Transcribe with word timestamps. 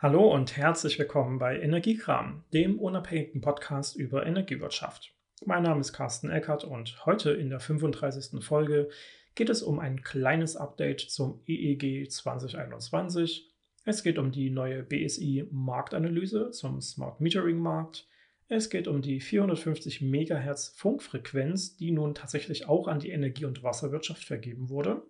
Hallo 0.00 0.32
und 0.32 0.56
herzlich 0.56 0.96
willkommen 1.00 1.40
bei 1.40 1.58
Energiekram, 1.58 2.44
dem 2.52 2.78
unabhängigen 2.78 3.40
Podcast 3.40 3.96
über 3.96 4.24
Energiewirtschaft. 4.24 5.12
Mein 5.44 5.64
Name 5.64 5.80
ist 5.80 5.92
Carsten 5.92 6.30
Eckert 6.30 6.62
und 6.62 7.04
heute 7.04 7.32
in 7.32 7.50
der 7.50 7.58
35. 7.58 8.44
Folge 8.44 8.90
geht 9.34 9.50
es 9.50 9.60
um 9.60 9.80
ein 9.80 10.04
kleines 10.04 10.54
Update 10.54 11.00
zum 11.00 11.42
EEG 11.48 12.08
2021. 12.12 13.52
Es 13.86 14.04
geht 14.04 14.18
um 14.18 14.30
die 14.30 14.50
neue 14.50 14.84
BSI 14.84 15.48
Marktanalyse 15.50 16.52
zum 16.52 16.80
Smart 16.80 17.20
Metering 17.20 17.58
Markt. 17.58 18.06
Es 18.46 18.70
geht 18.70 18.86
um 18.86 19.02
die 19.02 19.20
450 19.20 20.00
MHz 20.00 20.74
Funkfrequenz, 20.76 21.76
die 21.76 21.90
nun 21.90 22.14
tatsächlich 22.14 22.68
auch 22.68 22.86
an 22.86 23.00
die 23.00 23.10
Energie- 23.10 23.46
und 23.46 23.64
Wasserwirtschaft 23.64 24.24
vergeben 24.24 24.68
wurde. 24.68 25.02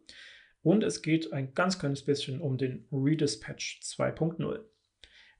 Und 0.62 0.82
es 0.82 1.02
geht 1.02 1.34
ein 1.34 1.52
ganz 1.52 1.78
kleines 1.78 2.06
bisschen 2.06 2.40
um 2.40 2.56
den 2.56 2.88
Redispatch 2.90 3.80
2.0. 3.82 4.60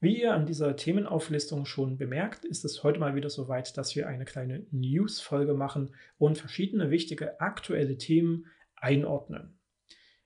Wie 0.01 0.21
ihr 0.21 0.33
an 0.33 0.47
dieser 0.47 0.77
Themenauflistung 0.77 1.65
schon 1.65 1.99
bemerkt, 1.99 2.45
ist 2.45 2.65
es 2.65 2.85
heute 2.85 3.01
mal 3.01 3.17
wieder 3.17 3.31
soweit, 3.31 3.77
dass 3.77 3.97
wir 3.97 4.07
eine 4.07 4.25
kleine 4.25 4.65
News-Folge 4.71 5.55
machen 5.55 5.93
und 6.19 6.39
verschiedene 6.39 6.91
wichtige 6.91 7.41
aktuelle 7.41 7.99
Themen 7.99 8.47
einordnen. 8.77 9.59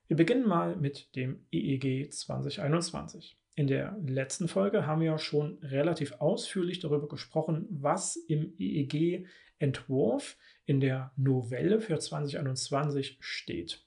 Wir 0.07 0.15
beginnen 0.15 0.47
mal 0.47 0.75
mit 0.75 1.15
dem 1.15 1.47
EEG 1.51 2.11
2021. 2.13 3.35
In 3.55 3.65
der 3.65 3.97
letzten 4.05 4.47
Folge 4.47 4.85
haben 4.85 5.01
wir 5.01 5.17
schon 5.17 5.57
relativ 5.63 6.13
ausführlich 6.19 6.79
darüber 6.79 7.07
gesprochen, 7.07 7.65
was 7.71 8.15
im 8.15 8.53
EEG-Entwurf 8.59 10.37
in 10.65 10.81
der 10.81 11.13
Novelle 11.15 11.81
für 11.81 11.97
2021 11.97 13.17
steht. 13.21 13.83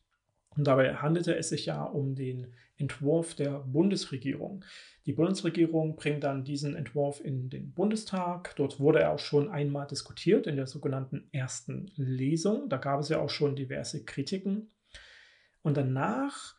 Und 0.56 0.66
dabei 0.66 0.94
handelte 0.94 1.36
es 1.36 1.50
sich 1.50 1.66
ja 1.66 1.82
um 1.82 2.14
den 2.14 2.54
Entwurf 2.78 3.34
der 3.34 3.60
Bundesregierung. 3.60 4.64
Die 5.06 5.12
Bundesregierung 5.12 5.96
bringt 5.96 6.24
dann 6.24 6.44
diesen 6.44 6.74
Entwurf 6.74 7.24
in 7.24 7.48
den 7.48 7.72
Bundestag. 7.72 8.54
Dort 8.56 8.80
wurde 8.80 9.00
er 9.00 9.12
auch 9.12 9.18
schon 9.18 9.48
einmal 9.48 9.86
diskutiert 9.86 10.46
in 10.46 10.56
der 10.56 10.66
sogenannten 10.66 11.28
ersten 11.32 11.90
Lesung. 11.96 12.68
Da 12.68 12.76
gab 12.76 13.00
es 13.00 13.08
ja 13.08 13.20
auch 13.20 13.30
schon 13.30 13.56
diverse 13.56 14.04
Kritiken. 14.04 14.70
Und 15.62 15.76
danach 15.76 16.56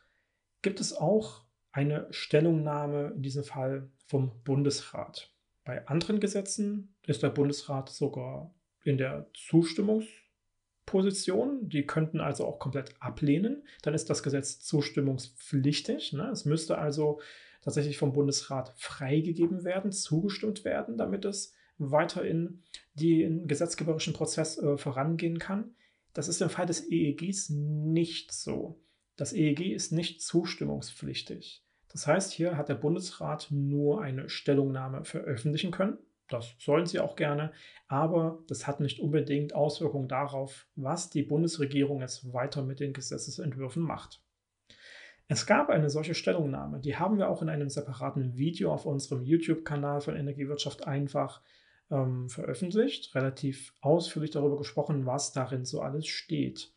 gibt 0.62 0.80
es 0.80 0.92
auch 0.92 1.44
eine 1.72 2.06
Stellungnahme, 2.10 3.12
in 3.14 3.22
diesem 3.22 3.44
Fall 3.44 3.90
vom 4.06 4.42
Bundesrat. 4.42 5.32
Bei 5.64 5.86
anderen 5.86 6.18
Gesetzen 6.18 6.96
ist 7.06 7.22
der 7.22 7.30
Bundesrat 7.30 7.90
sogar 7.90 8.54
in 8.82 8.98
der 8.98 9.30
Zustimmungs- 9.34 10.08
Position. 10.88 11.68
Die 11.68 11.84
könnten 11.84 12.18
also 12.18 12.46
auch 12.46 12.58
komplett 12.58 12.94
ablehnen. 12.98 13.62
Dann 13.82 13.92
ist 13.92 14.08
das 14.08 14.22
Gesetz 14.22 14.60
zustimmungspflichtig. 14.60 16.14
Ne? 16.14 16.30
Es 16.30 16.46
müsste 16.46 16.78
also 16.78 17.20
tatsächlich 17.60 17.98
vom 17.98 18.14
Bundesrat 18.14 18.72
freigegeben 18.78 19.64
werden, 19.64 19.92
zugestimmt 19.92 20.64
werden, 20.64 20.96
damit 20.96 21.26
es 21.26 21.52
weiter 21.76 22.24
in 22.24 22.62
den 22.94 23.46
gesetzgeberischen 23.46 24.14
Prozess 24.14 24.56
äh, 24.56 24.78
vorangehen 24.78 25.38
kann. 25.38 25.74
Das 26.14 26.26
ist 26.26 26.40
im 26.40 26.48
Fall 26.48 26.64
des 26.64 26.90
EEGs 26.90 27.50
nicht 27.50 28.32
so. 28.32 28.80
Das 29.16 29.34
EEG 29.34 29.74
ist 29.74 29.92
nicht 29.92 30.22
zustimmungspflichtig. 30.22 31.64
Das 31.92 32.06
heißt, 32.06 32.32
hier 32.32 32.56
hat 32.56 32.70
der 32.70 32.76
Bundesrat 32.76 33.48
nur 33.50 34.00
eine 34.00 34.30
Stellungnahme 34.30 35.04
veröffentlichen 35.04 35.70
können. 35.70 35.98
Das 36.28 36.54
sollen 36.58 36.86
sie 36.86 37.00
auch 37.00 37.16
gerne, 37.16 37.52
aber 37.88 38.42
das 38.48 38.66
hat 38.66 38.80
nicht 38.80 39.00
unbedingt 39.00 39.54
Auswirkungen 39.54 40.08
darauf, 40.08 40.66
was 40.76 41.10
die 41.10 41.22
Bundesregierung 41.22 42.00
jetzt 42.00 42.32
weiter 42.32 42.62
mit 42.62 42.80
den 42.80 42.92
Gesetzesentwürfen 42.92 43.82
macht. 43.82 44.22
Es 45.26 45.46
gab 45.46 45.68
eine 45.68 45.90
solche 45.90 46.14
Stellungnahme, 46.14 46.80
die 46.80 46.96
haben 46.96 47.18
wir 47.18 47.28
auch 47.28 47.42
in 47.42 47.48
einem 47.48 47.68
separaten 47.68 48.36
Video 48.36 48.72
auf 48.72 48.86
unserem 48.86 49.22
YouTube-Kanal 49.22 50.00
von 50.00 50.16
Energiewirtschaft 50.16 50.86
einfach 50.86 51.42
ähm, 51.90 52.28
veröffentlicht, 52.28 53.14
relativ 53.14 53.74
ausführlich 53.80 54.30
darüber 54.30 54.56
gesprochen, 54.56 55.06
was 55.06 55.32
darin 55.32 55.64
so 55.64 55.80
alles 55.80 56.06
steht. 56.06 56.72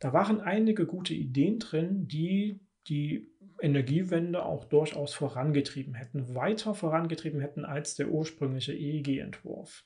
Da 0.00 0.12
waren 0.12 0.40
einige 0.40 0.86
gute 0.86 1.14
Ideen 1.14 1.58
drin, 1.58 2.06
die 2.08 2.60
die 2.88 3.30
Energiewende 3.60 4.44
auch 4.44 4.64
durchaus 4.64 5.14
vorangetrieben 5.14 5.94
hätten, 5.94 6.34
weiter 6.34 6.74
vorangetrieben 6.74 7.40
hätten 7.40 7.64
als 7.64 7.96
der 7.96 8.08
ursprüngliche 8.08 8.72
EEG-Entwurf. 8.72 9.84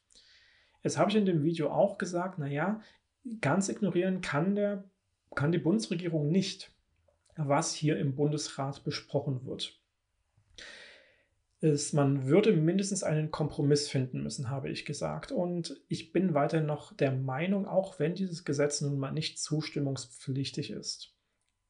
Jetzt 0.82 0.98
habe 0.98 1.10
ich 1.10 1.16
in 1.16 1.26
dem 1.26 1.42
Video 1.42 1.70
auch 1.70 1.98
gesagt, 1.98 2.38
naja, 2.38 2.80
ganz 3.40 3.68
ignorieren 3.68 4.20
kann, 4.20 4.54
der, 4.54 4.84
kann 5.34 5.52
die 5.52 5.58
Bundesregierung 5.58 6.30
nicht, 6.30 6.72
was 7.36 7.74
hier 7.74 7.98
im 7.98 8.14
Bundesrat 8.14 8.84
besprochen 8.84 9.46
wird. 9.46 9.78
Ist, 11.60 11.94
man 11.94 12.26
würde 12.26 12.52
mindestens 12.52 13.04
einen 13.04 13.30
Kompromiss 13.30 13.88
finden 13.88 14.24
müssen, 14.24 14.50
habe 14.50 14.68
ich 14.68 14.84
gesagt. 14.84 15.30
Und 15.30 15.80
ich 15.88 16.12
bin 16.12 16.34
weiterhin 16.34 16.66
noch 16.66 16.92
der 16.92 17.12
Meinung, 17.12 17.66
auch 17.66 18.00
wenn 18.00 18.16
dieses 18.16 18.44
Gesetz 18.44 18.80
nun 18.80 18.98
mal 18.98 19.12
nicht 19.12 19.38
zustimmungspflichtig 19.38 20.72
ist. 20.72 21.14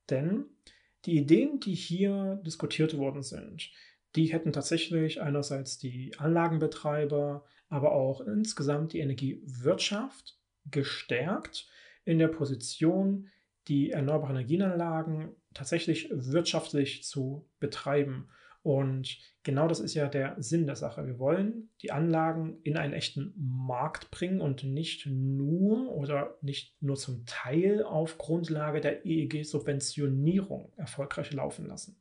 Denn 0.08 0.46
die 1.04 1.16
Ideen, 1.16 1.60
die 1.60 1.74
hier 1.74 2.40
diskutiert 2.44 2.96
worden 2.96 3.22
sind, 3.22 3.70
die 4.14 4.26
hätten 4.26 4.52
tatsächlich 4.52 5.20
einerseits 5.20 5.78
die 5.78 6.12
Anlagenbetreiber, 6.18 7.44
aber 7.68 7.92
auch 7.92 8.20
insgesamt 8.20 8.92
die 8.92 9.00
Energiewirtschaft 9.00 10.38
gestärkt 10.66 11.68
in 12.04 12.18
der 12.18 12.28
Position, 12.28 13.28
die 13.68 13.90
erneuerbaren 13.90 14.36
Energienanlagen 14.36 15.34
tatsächlich 15.54 16.08
wirtschaftlich 16.10 17.04
zu 17.04 17.48
betreiben 17.58 18.28
und 18.62 19.18
genau 19.42 19.66
das 19.66 19.80
ist 19.80 19.94
ja 19.94 20.06
der 20.06 20.36
Sinn 20.40 20.66
der 20.66 20.76
Sache. 20.76 21.04
Wir 21.04 21.18
wollen 21.18 21.70
die 21.82 21.90
Anlagen 21.90 22.58
in 22.62 22.76
einen 22.76 22.92
echten 22.92 23.34
Markt 23.36 24.12
bringen 24.12 24.40
und 24.40 24.62
nicht 24.62 25.06
nur 25.06 25.90
oder 25.90 26.38
nicht 26.42 26.80
nur 26.80 26.96
zum 26.96 27.26
Teil 27.26 27.82
auf 27.82 28.18
Grundlage 28.18 28.80
der 28.80 29.04
EEG-Subventionierung 29.04 30.72
erfolgreich 30.76 31.32
laufen 31.32 31.66
lassen. 31.66 32.00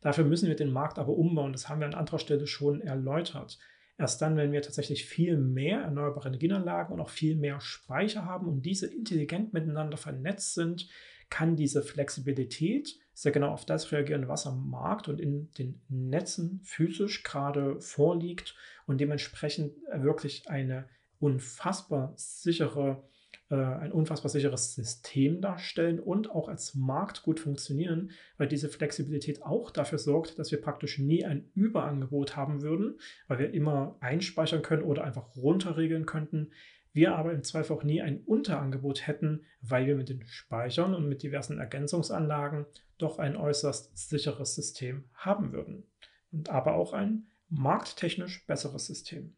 Dafür 0.00 0.24
müssen 0.24 0.48
wir 0.48 0.56
den 0.56 0.70
Markt 0.70 0.98
aber 0.98 1.12
umbauen. 1.12 1.52
Das 1.52 1.68
haben 1.68 1.80
wir 1.80 1.86
an 1.86 1.94
anderer 1.94 2.18
Stelle 2.18 2.46
schon 2.46 2.80
erläutert. 2.80 3.58
Erst 3.98 4.22
dann, 4.22 4.36
wenn 4.36 4.52
wir 4.52 4.62
tatsächlich 4.62 5.04
viel 5.04 5.36
mehr 5.36 5.80
erneuerbare 5.80 6.28
Energienanlagen 6.28 6.94
und 6.94 7.00
auch 7.00 7.10
viel 7.10 7.36
mehr 7.36 7.60
Speicher 7.60 8.24
haben 8.24 8.46
und 8.46 8.62
diese 8.62 8.86
intelligent 8.86 9.52
miteinander 9.52 9.96
vernetzt 9.96 10.54
sind, 10.54 10.88
kann 11.28 11.56
diese 11.56 11.82
Flexibilität 11.82 12.98
sehr 13.16 13.32
genau 13.32 13.48
auf 13.48 13.64
das 13.64 13.92
reagieren, 13.92 14.28
was 14.28 14.46
am 14.46 14.68
Markt 14.68 15.08
und 15.08 15.22
in 15.22 15.50
den 15.52 15.80
Netzen 15.88 16.60
physisch 16.64 17.22
gerade 17.22 17.80
vorliegt 17.80 18.54
und 18.86 19.00
dementsprechend 19.00 19.72
wirklich 19.90 20.50
eine 20.50 20.86
unfassbar 21.18 22.12
sichere, 22.16 23.08
äh, 23.48 23.54
ein 23.54 23.90
unfassbar 23.90 24.28
sicheres 24.28 24.74
System 24.74 25.40
darstellen 25.40 25.98
und 25.98 26.30
auch 26.30 26.48
als 26.50 26.74
Markt 26.74 27.22
gut 27.22 27.40
funktionieren, 27.40 28.10
weil 28.36 28.48
diese 28.48 28.68
Flexibilität 28.68 29.42
auch 29.42 29.70
dafür 29.70 29.98
sorgt, 29.98 30.38
dass 30.38 30.50
wir 30.50 30.60
praktisch 30.60 30.98
nie 30.98 31.24
ein 31.24 31.50
Überangebot 31.54 32.36
haben 32.36 32.60
würden, 32.60 33.00
weil 33.28 33.38
wir 33.38 33.54
immer 33.54 33.96
einspeichern 34.00 34.60
können 34.60 34.82
oder 34.82 35.04
einfach 35.04 35.34
runterregeln 35.36 36.04
könnten 36.04 36.50
wir 36.96 37.14
aber 37.14 37.32
im 37.32 37.44
Zweifel 37.44 37.76
auch 37.76 37.84
nie 37.84 38.00
ein 38.02 38.22
Unterangebot 38.24 39.06
hätten, 39.06 39.44
weil 39.60 39.86
wir 39.86 39.94
mit 39.94 40.08
den 40.08 40.26
Speichern 40.26 40.94
und 40.94 41.08
mit 41.08 41.22
diversen 41.22 41.58
Ergänzungsanlagen 41.58 42.66
doch 42.98 43.18
ein 43.18 43.36
äußerst 43.36 43.96
sicheres 43.96 44.54
System 44.54 45.04
haben 45.14 45.52
würden. 45.52 45.84
Und 46.32 46.48
aber 46.48 46.74
auch 46.74 46.94
ein 46.94 47.26
markttechnisch 47.48 48.46
besseres 48.46 48.86
System. 48.86 49.36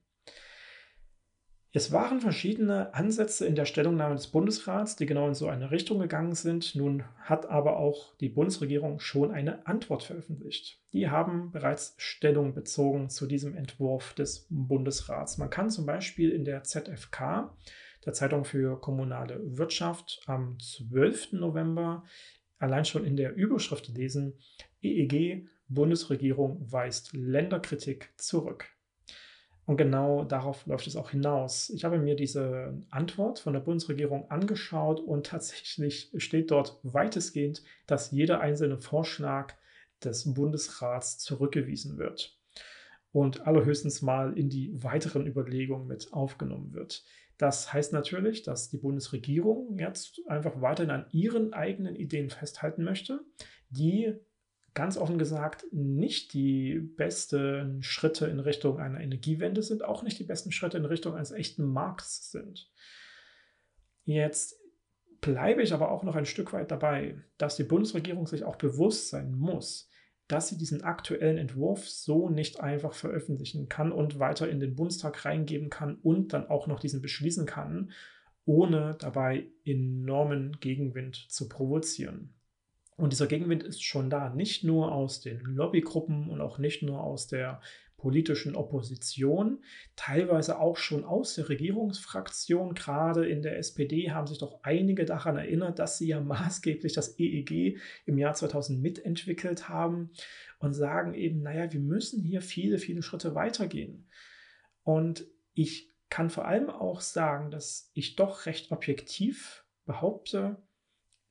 Es 1.79 1.93
waren 1.93 2.21
verschiedene 2.21 2.93
Ansätze 2.93 3.47
in 3.47 3.55
der 3.55 3.65
Stellungnahme 3.65 4.17
des 4.17 4.27
Bundesrats, 4.27 4.97
die 4.97 5.07
genau 5.07 5.29
in 5.29 5.35
so 5.35 5.47
eine 5.47 5.71
Richtung 5.71 6.01
gegangen 6.01 6.35
sind. 6.35 6.75
Nun 6.75 7.05
hat 7.21 7.49
aber 7.49 7.77
auch 7.77 8.17
die 8.17 8.31
Bundesregierung 8.31 8.99
schon 8.99 9.31
eine 9.31 9.65
Antwort 9.65 10.03
veröffentlicht. 10.03 10.83
Die 10.93 11.09
haben 11.09 11.53
bereits 11.53 11.95
Stellung 11.97 12.53
bezogen 12.53 13.11
zu 13.11 13.29
diesem 13.29 13.55
Entwurf 13.55 14.13
des 14.15 14.49
Bundesrats. 14.51 15.39
Man 15.39 15.51
kann 15.51 15.71
zum 15.71 15.87
Beispiel 15.87 16.31
in 16.31 16.45
der 16.45 16.65
ZFK, 16.65 17.55
der 18.05 18.13
Zeitung 18.13 18.45
für 18.45 18.81
kommunale 18.81 19.41
Wirtschaft, 19.45 20.21
am 20.27 20.59
12. 20.59 21.35
November 21.35 22.03
allein 22.59 22.87
schon 22.87 23.05
in 23.05 23.17
der 23.17 23.37
Überschrift 23.37 23.87
lesen, 23.87 24.37
EEG 24.83 25.47
Bundesregierung 25.69 26.61
weist 26.73 27.13
Länderkritik 27.13 28.11
zurück. 28.17 28.67
Und 29.69 29.77
genau 29.77 30.25
darauf 30.25 30.65
läuft 30.65 30.87
es 30.87 30.97
auch 30.97 31.11
hinaus. 31.11 31.69
Ich 31.69 31.85
habe 31.85 31.99
mir 31.99 32.17
diese 32.17 32.83
Antwort 32.89 33.39
von 33.39 33.53
der 33.53 33.61
Bundesregierung 33.61 34.31
angeschaut 34.31 34.99
und 34.99 35.27
tatsächlich 35.27 36.11
steht 36.17 36.51
dort 36.51 36.81
weitestgehend, 36.85 37.63
dass 37.87 38.11
jeder 38.11 38.41
einzelne 38.41 38.79
Vorschlag 38.79 39.53
des 40.03 40.33
Bundesrats 40.33 41.19
zurückgewiesen 41.19 41.99
wird 41.99 42.41
und 43.13 43.47
allerhöchstens 43.47 44.01
mal 44.01 44.39
in 44.39 44.49
die 44.49 44.83
weiteren 44.83 45.27
Überlegungen 45.27 45.87
mit 45.87 46.15
aufgenommen 46.15 46.73
wird. 46.73 47.05
Das 47.37 47.71
heißt 47.71 47.93
natürlich, 47.93 48.43
dass 48.45 48.71
die 48.71 48.79
Bundesregierung 48.79 49.79
jetzt 49.79 50.23
einfach 50.29 50.63
weiterhin 50.63 50.93
an 50.93 51.05
ihren 51.13 51.53
eigenen 51.53 51.95
Ideen 51.95 52.31
festhalten 52.31 52.85
möchte, 52.85 53.21
die 53.69 54.15
ganz 54.75 54.97
offen 54.97 55.19
gesagt 55.19 55.67
nicht 55.73 56.33
die 56.33 56.79
besten 56.79 57.83
Schritte 57.83 58.27
in 58.27 58.41
Richtung 58.41 58.79
einer 58.79 59.01
Energiewende 59.01 59.63
sind, 59.63 59.85
auch 59.85 60.03
nicht 60.03 60.19
die 60.19 60.25
besten 60.25 60.53
Schritte 60.53 60.79
in 60.79 60.85
Richtung 60.85 61.15
eines 61.15 61.33
echten 61.33 61.65
Markts 61.65 62.31
sind. 62.31 62.71
Jetzt 64.05 64.57
bleibe 65.21 65.63
ich 65.63 65.73
aber 65.73 65.91
auch 65.91 66.05
noch 66.05 66.17
ein 66.17 66.27
Stück 66.27 66.53
weit 66.53 66.71
dabei, 66.71 67.23
dass 67.39 67.57
die 67.57 67.65
Bundesregierung 67.65 68.27
sich 68.27 68.45
auch 68.45 68.57
bewusst 68.57 69.11
sein 69.11 69.33
muss, 69.33 69.89
dass 70.29 70.49
sie 70.49 70.59
diesen 70.59 70.83
aktuellen 70.83 71.39
Entwurf 71.39 71.89
so 71.89 72.29
nicht 72.29 72.61
einfach 72.61 72.93
veröffentlichen 72.93 73.69
kann 73.69 73.93
und 73.93 74.19
weiter 74.19 74.49
in 74.49 74.61
den 74.61 74.77
Bundestag 74.77 75.25
reingeben 75.25 75.71
kann 75.71 75.97
und 75.97 76.33
dann 76.33 76.49
auch 76.49 76.67
noch 76.67 76.81
diesen 76.81 77.03
beschließen 77.03 77.47
kann, 77.47 77.93
ohne 78.45 78.97
dabei 78.99 79.47
enormen 79.65 80.59
Gegenwind 80.61 81.17
zu 81.29 81.49
provozieren. 81.49 82.35
Und 82.99 83.13
dieser 83.13 83.29
Gegenwind 83.29 83.63
ist 83.63 83.85
schon 83.85 84.11
da, 84.11 84.29
nicht 84.29 84.65
nur 84.65 84.91
aus 84.93 85.21
den 85.21 85.39
Lobbygruppen 85.41 86.29
und 86.29 86.41
auch 86.41 86.59
nicht 86.59 86.83
nur 86.83 87.01
aus 87.01 87.29
der 87.29 87.61
politischen 87.97 88.57
Opposition, 88.57 89.63
teilweise 89.95 90.59
auch 90.59 90.77
schon 90.77 91.05
aus 91.05 91.35
der 91.37 91.49
Regierungsfraktion. 91.49 92.75
Gerade 92.75 93.29
in 93.29 93.41
der 93.41 93.57
SPD 93.57 94.11
haben 94.11 94.27
sich 94.27 94.39
doch 94.39 94.65
einige 94.65 95.05
daran 95.05 95.37
erinnert, 95.37 95.79
dass 95.79 95.99
sie 95.99 96.09
ja 96.09 96.21
maßgeblich 96.23 96.93
das 96.93 97.17
EEG 97.21 97.79
im 98.05 98.19
Jahr 98.19 98.35
2000 98.35 98.83
mitentwickelt 98.83 99.69
haben 99.69 100.11
und 100.59 100.75
sagen 100.75 101.15
eben, 101.15 101.41
naja, 101.41 101.73
wir 101.73 101.81
müssen 101.81 102.21
hier 102.21 102.43
viele, 102.43 102.79
viele 102.79 103.03
Schritte 103.03 103.37
weitergehen. 103.37 104.09
Und 104.83 105.25
ich 105.55 105.95
kann 106.11 106.31
vor 106.31 106.49
allem 106.49 106.69
auch 106.69 107.01
sagen, 107.01 107.53
dass 107.53 107.93
ich 107.95 108.17
doch 108.17 108.47
recht 108.47 108.73
objektiv 108.73 109.65
behaupte, 109.85 110.57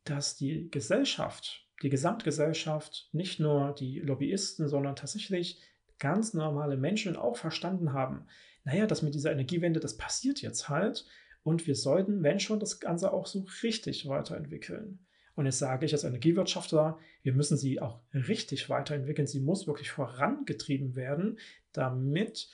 dass 0.10 0.36
die 0.36 0.70
Gesellschaft, 0.72 1.68
die 1.84 1.90
Gesamtgesellschaft, 1.90 3.10
nicht 3.12 3.40
nur 3.40 3.74
die 3.74 4.00
Lobbyisten, 4.00 4.68
sondern 4.68 4.96
tatsächlich 4.96 5.62
ganz 6.00 6.34
normale 6.34 6.78
Menschen 6.78 7.16
auch 7.16 7.38
verstanden 7.38 7.94
haben, 7.94 8.26
naja, 8.64 8.86
das 8.86 9.02
mit 9.02 9.16
dieser 9.16 9.32
Energiewende, 9.32 9.80
das 9.80 9.98
passiert 9.98 10.42
jetzt 10.42 10.70
halt 10.70 11.06
und 11.44 11.66
wir 11.68 11.76
sollten, 11.76 12.24
wenn 12.24 12.40
schon, 12.40 12.60
das 12.60 12.80
Ganze 12.80 13.14
auch 13.14 13.26
so 13.26 13.46
richtig 13.64 14.08
weiterentwickeln. 14.08 15.00
Und 15.36 15.46
jetzt 15.46 15.60
sage 15.60 15.86
ich 15.86 15.94
als 15.94 16.04
Energiewirtschaftler, 16.04 17.00
wir 17.22 17.34
müssen 17.34 17.58
sie 17.58 17.80
auch 17.80 18.02
richtig 18.12 18.70
weiterentwickeln. 18.70 19.28
Sie 19.28 19.40
muss 19.40 19.68
wirklich 19.68 19.92
vorangetrieben 19.92 20.96
werden, 20.96 21.38
damit 21.74 22.50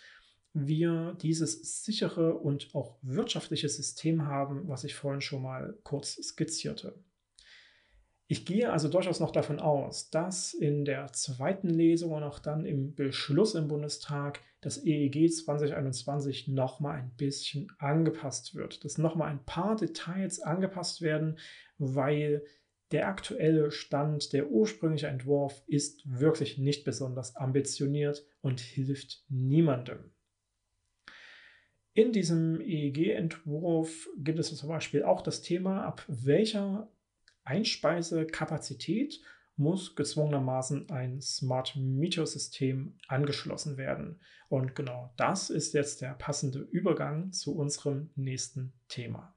wir 0.54 1.18
dieses 1.22 1.84
sichere 1.84 2.36
und 2.36 2.76
auch 2.76 2.98
wirtschaftliche 3.02 3.70
System 3.70 4.28
haben, 4.28 4.68
was 4.68 4.84
ich 4.84 4.94
vorhin 4.94 5.22
schon 5.22 5.42
mal 5.42 5.80
kurz 5.84 6.22
skizzierte. 6.22 6.94
Ich 8.28 8.46
gehe 8.46 8.72
also 8.72 8.88
durchaus 8.88 9.20
noch 9.20 9.32
davon 9.32 9.60
aus, 9.60 10.10
dass 10.10 10.54
in 10.54 10.86
der 10.86 11.12
zweiten 11.12 11.70
Lesung 11.70 12.14
und 12.14 12.24
auch 12.24 12.40
dann 12.40 12.66
im 12.66 12.96
Beschluss 12.96 13.54
im 13.54 13.68
Bundestag 13.68 14.40
das 14.62 14.84
EEG 14.84 15.30
2021 15.30 16.48
nochmal 16.48 17.00
ein 17.00 17.12
bisschen 17.18 17.72
angepasst 17.80 18.56
wird, 18.56 18.86
dass 18.86 18.98
nochmal 18.98 19.30
ein 19.30 19.44
paar 19.44 19.76
Details 19.76 20.40
angepasst 20.40 21.02
werden, 21.02 21.38
weil 21.78 22.44
der 22.92 23.08
aktuelle 23.08 23.72
Stand, 23.72 24.32
der 24.34 24.50
ursprüngliche 24.50 25.08
Entwurf 25.08 25.64
ist 25.68 26.02
wirklich 26.06 26.58
nicht 26.58 26.86
besonders 26.86 27.36
ambitioniert 27.36 28.26
und 28.42 28.62
hilft 28.62 29.26
niemandem. 29.30 30.12
In 31.96 32.12
diesem 32.12 32.62
EEG-Entwurf 32.62 34.10
gibt 34.18 34.40
es 34.40 34.56
zum 34.56 34.70
Beispiel 34.70 35.04
auch 35.04 35.22
das 35.22 35.42
Thema, 35.42 35.84
ab 35.84 36.04
welcher 36.08 36.92
Einspeisekapazität 37.44 39.22
muss 39.56 39.96
gezwungenermaßen 39.96 40.90
ein 40.90 41.22
Smart 41.22 41.76
Meter 41.76 42.26
System 42.26 42.98
angeschlossen 43.08 43.78
werden. 43.78 44.20
Und 44.50 44.76
genau 44.76 45.14
das 45.18 45.50
ist 45.50 45.74
jetzt 45.74 46.02
der 46.02 46.14
passende 46.14 46.60
Übergang 46.60 47.32
zu 47.32 47.56
unserem 47.56 48.10
nächsten 48.16 48.74
Thema. 48.88 49.36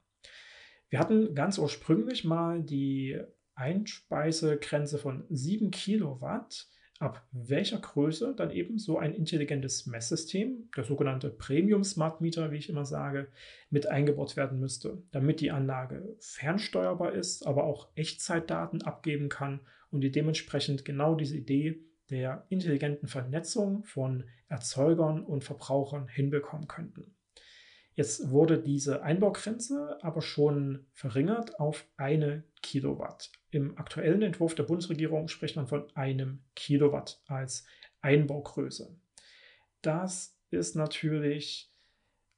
Wir 0.88 1.00
hatten 1.00 1.34
ganz 1.34 1.58
ursprünglich 1.58 2.24
mal 2.24 2.62
die 2.62 3.20
Einspeisegrenze 3.54 4.98
von 4.98 5.24
7 5.28 5.70
Kilowatt 5.70 6.68
ab 6.98 7.26
welcher 7.32 7.78
Größe 7.78 8.34
dann 8.37 8.50
eben 8.50 8.78
so 8.78 8.98
ein 8.98 9.14
intelligentes 9.14 9.87
Messsystem, 9.87 10.70
der 10.76 10.84
sogenannte 10.84 11.31
Premium 11.31 11.84
Smart 11.84 12.20
Meter, 12.20 12.50
wie 12.50 12.56
ich 12.56 12.69
immer 12.69 12.84
sage, 12.84 13.28
mit 13.70 13.87
eingebaut 13.87 14.37
werden 14.37 14.60
müsste, 14.60 15.02
damit 15.10 15.40
die 15.40 15.50
Anlage 15.50 16.16
fernsteuerbar 16.20 17.12
ist, 17.12 17.46
aber 17.46 17.64
auch 17.64 17.88
Echtzeitdaten 17.94 18.82
abgeben 18.82 19.28
kann 19.28 19.60
und 19.90 20.00
die 20.00 20.10
dementsprechend 20.10 20.84
genau 20.84 21.14
diese 21.14 21.37
Idee 21.37 21.81
der 22.10 22.46
intelligenten 22.48 23.08
Vernetzung 23.08 23.84
von 23.84 24.25
Erzeugern 24.49 25.25
und 25.25 25.44
Verbrauchern 25.44 26.08
hinbekommen 26.08 26.69
könnten. 26.69 27.16
Jetzt 27.94 28.31
wurde 28.31 28.58
diese 28.58 29.02
Einbaugrenze 29.02 29.99
aber 30.02 30.20
schon 30.20 30.87
verringert 30.92 31.58
auf 31.58 31.87
eine 31.96 32.44
Kilowatt. 32.62 33.32
Im 33.56 33.78
aktuellen 33.78 34.20
Entwurf 34.20 34.54
der 34.54 34.64
Bundesregierung 34.64 35.28
spricht 35.28 35.56
man 35.56 35.66
von 35.66 35.86
einem 35.94 36.40
Kilowatt 36.54 37.22
als 37.26 37.64
Einbaugröße. 38.02 38.94
Das 39.80 40.36
ist 40.50 40.76
natürlich 40.76 41.72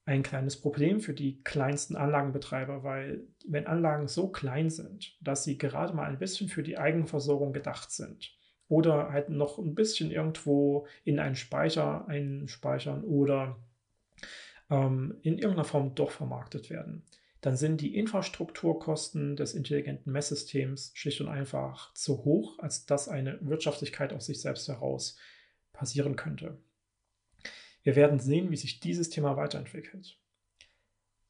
ein 0.05 0.23
kleines 0.23 0.61
Problem 0.61 1.01
für 1.01 1.15
die 1.15 1.43
kleinsten 1.43 1.97
Anlagenbetreiber, 1.97 2.85
weil 2.85 3.27
wenn 3.45 3.67
Anlagen 3.67 4.07
so 4.07 4.29
klein 4.29 4.71
sind, 4.71 5.17
dass 5.21 5.43
sie 5.43 5.59
gerade 5.59 5.93
mal 5.93 6.09
ein 6.09 6.21
bisschen 6.21 6.49
für 6.49 6.63
die 6.63 6.79
Eigenversorgung 6.79 7.53
gedacht 7.53 7.91
sind 7.91 8.33
oder 8.69 9.11
halt 9.11 9.29
noch 9.29 9.59
ein 9.59 9.75
bisschen 9.75 10.13
irgendwo 10.13 10.87
in 11.03 11.19
einen 11.19 11.35
Speicher 11.35 12.07
einspeichern 12.07 13.03
oder 13.03 13.59
ähm, 14.71 15.17
in 15.23 15.37
irgendeiner 15.37 15.65
Form 15.65 15.97
doch 15.97 16.13
vermarktet 16.13 16.71
werden, 16.71 17.03
dann 17.41 17.57
sind 17.57 17.81
die 17.81 17.97
Infrastrukturkosten 17.97 19.37
des 19.37 19.55
intelligenten 19.55 20.11
Messsystems 20.11 20.91
schlicht 20.95 21.21
und 21.21 21.29
einfach 21.29 21.95
zu 21.95 22.25
hoch, 22.25 22.59
als 22.59 22.87
dass 22.87 23.09
eine 23.09 23.39
Wirtschaftlichkeit 23.41 24.13
aus 24.13 24.27
sich 24.27 24.41
selbst 24.41 24.67
heraus 24.69 25.17
passieren 25.73 26.17
könnte. 26.17 26.59
Wir 27.83 27.95
werden 27.95 28.19
sehen, 28.19 28.51
wie 28.51 28.57
sich 28.57 28.81
dieses 28.81 29.09
Thema 29.09 29.37
weiterentwickelt. 29.37 30.19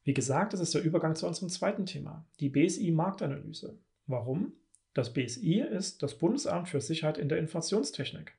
Wie 0.04 0.14
gesagt, 0.14 0.54
das 0.54 0.60
ist 0.60 0.74
der 0.74 0.82
Übergang 0.82 1.14
zu 1.14 1.26
unserem 1.26 1.50
zweiten 1.50 1.84
Thema, 1.84 2.26
die 2.40 2.48
BSI-Marktanalyse. 2.48 3.78
Warum? 4.06 4.54
Das 4.94 5.12
BSI 5.12 5.60
ist 5.60 6.02
das 6.02 6.16
Bundesamt 6.16 6.68
für 6.68 6.80
Sicherheit 6.80 7.18
in 7.18 7.28
der 7.28 7.38
Informationstechnik. 7.38 8.32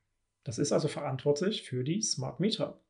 Das 0.44 0.58
ist 0.58 0.72
also 0.72 0.88
verantwortlich 0.88 1.62
für 1.62 1.84
die 1.84 2.02
Smart 2.02 2.40
Meter. 2.40 2.82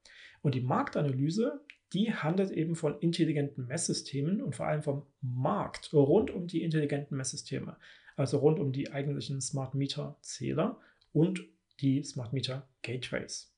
Und 0.41 0.55
die 0.55 0.61
Marktanalyse 0.61 1.59
die 1.93 2.13
handelt 2.13 2.51
eben 2.51 2.75
von 2.75 2.99
intelligenten 2.99 3.65
Messsystemen 3.65 4.41
und 4.41 4.55
vor 4.55 4.67
allem 4.67 4.83
vom 4.83 5.05
Markt 5.21 5.93
rund 5.93 6.29
um 6.31 6.47
die 6.47 6.61
intelligenten 6.61 7.17
Messsysteme, 7.17 7.77
also 8.15 8.37
rund 8.37 8.59
um 8.59 8.71
die 8.71 8.91
eigentlichen 8.91 9.41
Smart 9.41 9.73
Meter 9.73 10.17
Zähler 10.21 10.79
und 11.13 11.43
die 11.81 12.03
Smart 12.03 12.33
Meter 12.33 12.67
Gateways. 12.83 13.53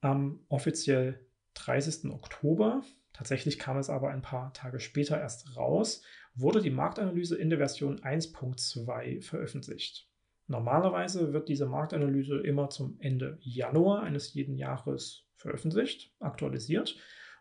Am 0.00 0.40
offiziell 0.48 1.20
30. 1.54 2.10
Oktober, 2.10 2.82
tatsächlich 3.12 3.58
kam 3.58 3.78
es 3.78 3.88
aber 3.88 4.10
ein 4.10 4.22
paar 4.22 4.52
Tage 4.52 4.80
später 4.80 5.18
erst 5.18 5.56
raus, 5.56 6.02
wurde 6.34 6.60
die 6.60 6.70
Marktanalyse 6.70 7.36
in 7.36 7.50
der 7.50 7.58
Version 7.58 8.00
1.2 8.00 9.22
veröffentlicht. 9.22 10.08
Normalerweise 10.48 11.32
wird 11.32 11.48
diese 11.48 11.66
Marktanalyse 11.66 12.38
immer 12.40 12.68
zum 12.68 12.96
Ende 13.00 13.38
Januar 13.40 14.02
eines 14.02 14.34
jeden 14.34 14.56
Jahres 14.56 15.24
veröffentlicht, 15.42 16.12
aktualisiert. 16.20 16.96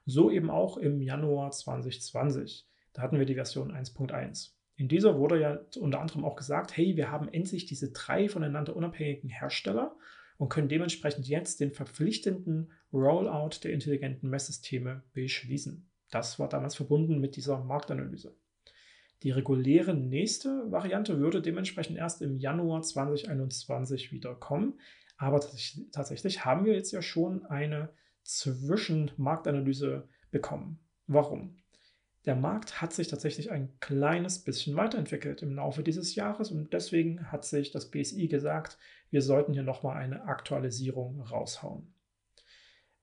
So 0.05 0.29
eben 0.29 0.49
auch 0.49 0.77
im 0.77 1.01
Januar 1.01 1.51
2020. 1.51 2.67
Da 2.93 3.01
hatten 3.01 3.17
wir 3.17 3.25
die 3.25 3.35
Version 3.35 3.71
1.1. 3.71 4.51
In 4.75 4.87
dieser 4.87 5.17
wurde 5.17 5.39
ja 5.39 5.59
unter 5.79 6.01
anderem 6.01 6.25
auch 6.25 6.35
gesagt, 6.35 6.75
hey, 6.75 6.97
wir 6.97 7.11
haben 7.11 7.27
endlich 7.29 7.65
diese 7.65 7.91
drei 7.91 8.27
voneinander 8.27 8.75
unabhängigen 8.75 9.29
Hersteller 9.29 9.95
und 10.37 10.49
können 10.49 10.69
dementsprechend 10.69 11.27
jetzt 11.27 11.59
den 11.59 11.71
verpflichtenden 11.71 12.71
Rollout 12.91 13.59
der 13.63 13.73
intelligenten 13.73 14.29
Messsysteme 14.29 15.03
beschließen. 15.13 15.87
Das 16.09 16.39
war 16.39 16.49
damals 16.49 16.75
verbunden 16.75 17.19
mit 17.19 17.35
dieser 17.35 17.63
Marktanalyse. 17.63 18.35
Die 19.23 19.31
reguläre 19.31 19.93
nächste 19.93 20.71
Variante 20.71 21.19
würde 21.19 21.43
dementsprechend 21.43 21.97
erst 21.97 22.23
im 22.23 22.37
Januar 22.37 22.81
2021 22.81 24.11
wieder 24.11 24.33
kommen. 24.33 24.79
Aber 25.21 25.39
tatsächlich 25.91 26.45
haben 26.45 26.65
wir 26.65 26.73
jetzt 26.73 26.91
ja 26.91 27.03
schon 27.03 27.45
eine 27.45 27.93
Zwischenmarktanalyse 28.23 30.09
bekommen. 30.31 30.79
Warum? 31.05 31.61
Der 32.25 32.35
Markt 32.35 32.81
hat 32.81 32.91
sich 32.91 33.07
tatsächlich 33.07 33.51
ein 33.51 33.79
kleines 33.79 34.43
bisschen 34.43 34.75
weiterentwickelt 34.75 35.43
im 35.43 35.53
Laufe 35.53 35.83
dieses 35.83 36.15
Jahres 36.15 36.49
und 36.49 36.73
deswegen 36.73 37.31
hat 37.31 37.45
sich 37.45 37.69
das 37.69 37.91
BSI 37.91 38.29
gesagt, 38.29 38.79
wir 39.11 39.21
sollten 39.21 39.53
hier 39.53 39.61
nochmal 39.61 39.97
eine 39.97 40.23
Aktualisierung 40.23 41.21
raushauen. 41.21 41.93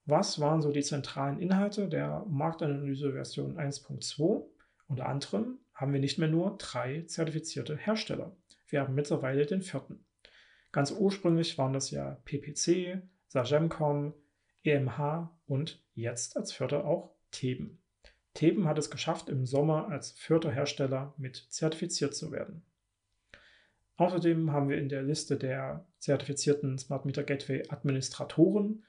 Was 0.04 0.40
waren 0.40 0.60
so 0.60 0.72
die 0.72 0.82
zentralen 0.82 1.38
Inhalte 1.38 1.88
der 1.88 2.24
Marktanalyse 2.26 3.12
Version 3.12 3.56
1.2? 3.56 4.44
Unter 4.88 5.06
anderem 5.06 5.60
haben 5.72 5.92
wir 5.92 6.00
nicht 6.00 6.18
mehr 6.18 6.26
nur 6.26 6.56
drei 6.58 7.02
zertifizierte 7.02 7.76
Hersteller. 7.76 8.36
Wir 8.66 8.80
haben 8.80 8.96
mittlerweile 8.96 9.46
den 9.46 9.62
vierten. 9.62 10.04
Ganz 10.72 10.90
ursprünglich 10.90 11.56
waren 11.58 11.72
das 11.72 11.90
ja 11.90 12.18
PPC, 12.24 13.02
Sagemcom, 13.28 14.14
EMH 14.64 15.30
und 15.46 15.82
jetzt 15.94 16.36
als 16.36 16.52
vierter 16.52 16.84
auch 16.84 17.14
Theben. 17.30 17.80
Theben 18.34 18.68
hat 18.68 18.78
es 18.78 18.90
geschafft, 18.90 19.28
im 19.28 19.46
Sommer 19.46 19.88
als 19.88 20.12
vierter 20.12 20.50
Hersteller 20.50 21.14
mit 21.16 21.36
zertifiziert 21.48 22.14
zu 22.14 22.30
werden. 22.30 22.62
Außerdem 23.96 24.52
haben 24.52 24.68
wir 24.68 24.78
in 24.78 24.88
der 24.88 25.02
Liste 25.02 25.36
der 25.36 25.84
zertifizierten 25.98 26.78
Smart 26.78 27.04
Meter 27.04 27.24
Gateway 27.24 27.64
Administratoren 27.68 28.84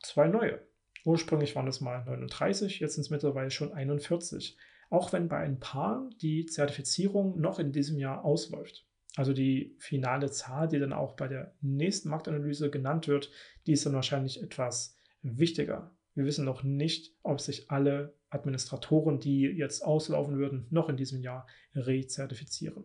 zwei 0.00 0.28
neue. 0.28 0.60
Ursprünglich 1.04 1.56
waren 1.56 1.66
es 1.66 1.80
mal 1.80 2.04
39, 2.04 2.78
jetzt 2.78 2.94
sind 2.94 3.02
es 3.02 3.10
mittlerweile 3.10 3.50
schon 3.50 3.72
41. 3.72 4.56
Auch 4.90 5.12
wenn 5.12 5.28
bei 5.28 5.38
ein 5.38 5.58
paar 5.58 6.08
die 6.22 6.46
Zertifizierung 6.46 7.40
noch 7.40 7.58
in 7.58 7.72
diesem 7.72 7.98
Jahr 7.98 8.24
ausläuft. 8.24 8.86
Also 9.16 9.32
die 9.32 9.76
finale 9.78 10.30
Zahl, 10.30 10.68
die 10.68 10.78
dann 10.78 10.92
auch 10.92 11.14
bei 11.14 11.28
der 11.28 11.54
nächsten 11.60 12.08
Marktanalyse 12.08 12.70
genannt 12.70 13.06
wird, 13.06 13.30
die 13.66 13.72
ist 13.72 13.86
dann 13.86 13.94
wahrscheinlich 13.94 14.42
etwas 14.42 14.96
wichtiger. 15.22 15.94
Wir 16.14 16.24
wissen 16.24 16.44
noch 16.44 16.62
nicht, 16.62 17.14
ob 17.22 17.40
sich 17.40 17.70
alle 17.70 18.14
Administratoren, 18.30 19.20
die 19.20 19.42
jetzt 19.42 19.84
auslaufen 19.84 20.36
würden, 20.36 20.66
noch 20.70 20.88
in 20.88 20.96
diesem 20.96 21.20
Jahr 21.20 21.46
rezertifizieren. 21.74 22.84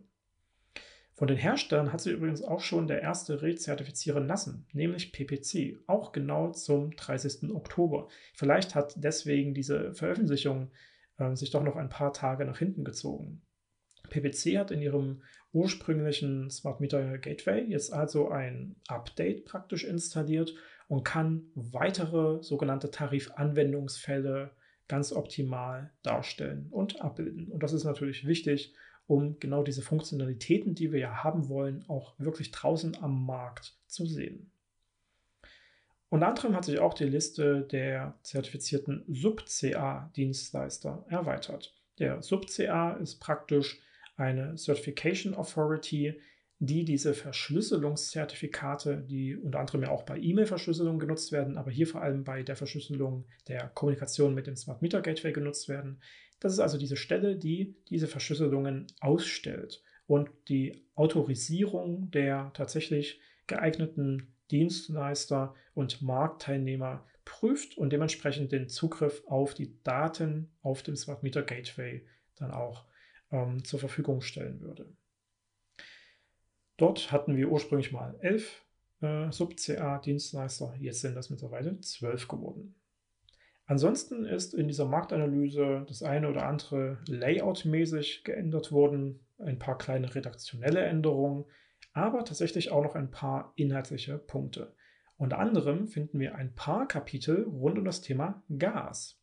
Von 1.14 1.28
den 1.28 1.36
Herstellern 1.36 1.92
hat 1.92 2.00
sich 2.00 2.14
übrigens 2.14 2.42
auch 2.42 2.60
schon 2.60 2.86
der 2.86 3.02
erste 3.02 3.42
rezertifizieren 3.42 4.26
lassen, 4.26 4.66
nämlich 4.72 5.12
PPC, 5.12 5.78
auch 5.86 6.12
genau 6.12 6.52
zum 6.52 6.96
30. 6.96 7.50
Oktober. 7.54 8.08
Vielleicht 8.34 8.74
hat 8.74 8.94
deswegen 8.96 9.52
diese 9.52 9.92
Veröffentlichung 9.92 10.70
äh, 11.18 11.36
sich 11.36 11.50
doch 11.50 11.62
noch 11.62 11.76
ein 11.76 11.90
paar 11.90 12.14
Tage 12.14 12.46
nach 12.46 12.58
hinten 12.58 12.84
gezogen. 12.84 13.42
PPC 14.08 14.56
hat 14.56 14.70
in 14.70 14.80
ihrem 14.80 15.22
ursprünglichen 15.52 16.50
Smart 16.50 16.80
Meter 16.80 17.18
Gateway 17.18 17.64
jetzt 17.64 17.92
also 17.92 18.28
ein 18.30 18.76
Update 18.88 19.44
praktisch 19.44 19.84
installiert 19.84 20.54
und 20.88 21.04
kann 21.04 21.50
weitere 21.54 22.42
sogenannte 22.42 22.90
Tarifanwendungsfälle 22.90 24.50
ganz 24.88 25.12
optimal 25.12 25.92
darstellen 26.02 26.66
und 26.70 27.00
abbilden. 27.00 27.48
Und 27.48 27.62
das 27.62 27.72
ist 27.72 27.84
natürlich 27.84 28.26
wichtig, 28.26 28.74
um 29.06 29.38
genau 29.40 29.62
diese 29.62 29.82
Funktionalitäten, 29.82 30.74
die 30.74 30.92
wir 30.92 31.00
ja 31.00 31.24
haben 31.24 31.48
wollen, 31.48 31.84
auch 31.88 32.14
wirklich 32.18 32.50
draußen 32.50 32.96
am 33.00 33.24
Markt 33.24 33.76
zu 33.86 34.06
sehen. 34.06 34.50
Unter 36.08 36.28
anderem 36.28 36.56
hat 36.56 36.64
sich 36.64 36.80
auch 36.80 36.94
die 36.94 37.04
Liste 37.04 37.62
der 37.62 38.18
zertifizierten 38.22 39.04
Sub-CA-Dienstleister 39.06 41.04
erweitert. 41.08 41.72
Der 41.98 42.20
Sub-CA 42.20 42.94
ist 42.94 43.20
praktisch 43.20 43.80
eine 44.20 44.56
Certification 44.56 45.34
Authority, 45.34 46.20
die 46.58 46.84
diese 46.84 47.14
Verschlüsselungszertifikate, 47.14 48.98
die 48.98 49.34
unter 49.34 49.60
anderem 49.60 49.82
ja 49.82 49.90
auch 49.90 50.02
bei 50.02 50.18
E-Mail-Verschlüsselung 50.18 50.98
genutzt 50.98 51.32
werden, 51.32 51.56
aber 51.56 51.70
hier 51.70 51.86
vor 51.86 52.02
allem 52.02 52.22
bei 52.22 52.42
der 52.42 52.54
Verschlüsselung 52.54 53.24
der 53.48 53.68
Kommunikation 53.68 54.34
mit 54.34 54.46
dem 54.46 54.56
Smart 54.56 54.82
Meter 54.82 55.00
Gateway 55.00 55.32
genutzt 55.32 55.68
werden, 55.68 56.00
das 56.38 56.52
ist 56.52 56.60
also 56.60 56.78
diese 56.78 56.96
Stelle, 56.96 57.36
die 57.36 57.76
diese 57.88 58.08
Verschlüsselungen 58.08 58.86
ausstellt 59.00 59.82
und 60.06 60.30
die 60.48 60.84
Autorisierung 60.94 62.10
der 62.10 62.50
tatsächlich 62.54 63.20
geeigneten 63.46 64.34
Dienstleister 64.50 65.54
und 65.74 66.02
Marktteilnehmer 66.02 67.06
prüft 67.24 67.78
und 67.78 67.90
dementsprechend 67.90 68.52
den 68.52 68.68
Zugriff 68.68 69.22
auf 69.26 69.54
die 69.54 69.80
Daten 69.82 70.50
auf 70.62 70.82
dem 70.82 70.96
Smart 70.96 71.22
Meter 71.22 71.42
Gateway 71.42 72.04
dann 72.36 72.50
auch 72.50 72.89
ähm, 73.30 73.64
zur 73.64 73.80
Verfügung 73.80 74.20
stellen 74.20 74.60
würde. 74.60 74.86
Dort 76.76 77.12
hatten 77.12 77.36
wir 77.36 77.50
ursprünglich 77.50 77.92
mal 77.92 78.16
elf 78.20 78.64
äh, 79.02 79.30
Sub-CA-Dienstleister, 79.30 80.74
jetzt 80.78 81.00
sind 81.00 81.14
das 81.14 81.30
mittlerweile 81.30 81.80
zwölf 81.80 82.28
geworden. 82.28 82.74
Ansonsten 83.66 84.24
ist 84.24 84.52
in 84.52 84.66
dieser 84.66 84.86
Marktanalyse 84.86 85.84
das 85.86 86.02
eine 86.02 86.28
oder 86.28 86.46
andere 86.46 86.98
Layout-mäßig 87.06 88.24
geändert 88.24 88.72
worden, 88.72 89.20
ein 89.38 89.58
paar 89.58 89.78
kleine 89.78 90.12
redaktionelle 90.14 90.80
Änderungen, 90.80 91.44
aber 91.92 92.24
tatsächlich 92.24 92.72
auch 92.72 92.82
noch 92.82 92.94
ein 92.94 93.10
paar 93.10 93.52
inhaltliche 93.56 94.18
Punkte. 94.18 94.74
Unter 95.16 95.38
anderem 95.38 95.86
finden 95.86 96.18
wir 96.18 96.34
ein 96.34 96.54
paar 96.54 96.88
Kapitel 96.88 97.44
rund 97.44 97.78
um 97.78 97.84
das 97.84 98.00
Thema 98.00 98.42
Gas. 98.58 99.20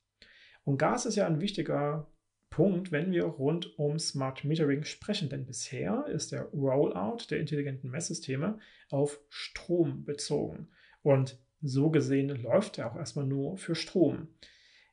Und 0.64 0.78
Gas 0.78 1.06
ist 1.06 1.16
ja 1.16 1.26
ein 1.26 1.42
wichtiger 1.42 2.08
Punkt, 2.50 2.92
wenn 2.92 3.12
wir 3.12 3.24
rund 3.24 3.78
um 3.78 4.00
Smart 4.00 4.44
Metering 4.44 4.84
sprechen, 4.84 5.30
denn 5.30 5.46
bisher 5.46 6.06
ist 6.08 6.32
der 6.32 6.44
Rollout 6.46 7.26
der 7.30 7.40
intelligenten 7.40 7.92
Messsysteme 7.92 8.60
auf 8.90 9.20
Strom 9.30 10.06
bezogen. 10.06 10.70
Und 11.04 11.38
so 11.62 11.90
gesehen 11.90 12.30
läuft 12.30 12.78
er 12.78 12.92
auch 12.92 12.96
erstmal 12.96 13.26
nur 13.26 13.58
für 13.58 13.76
Strom. 13.76 14.28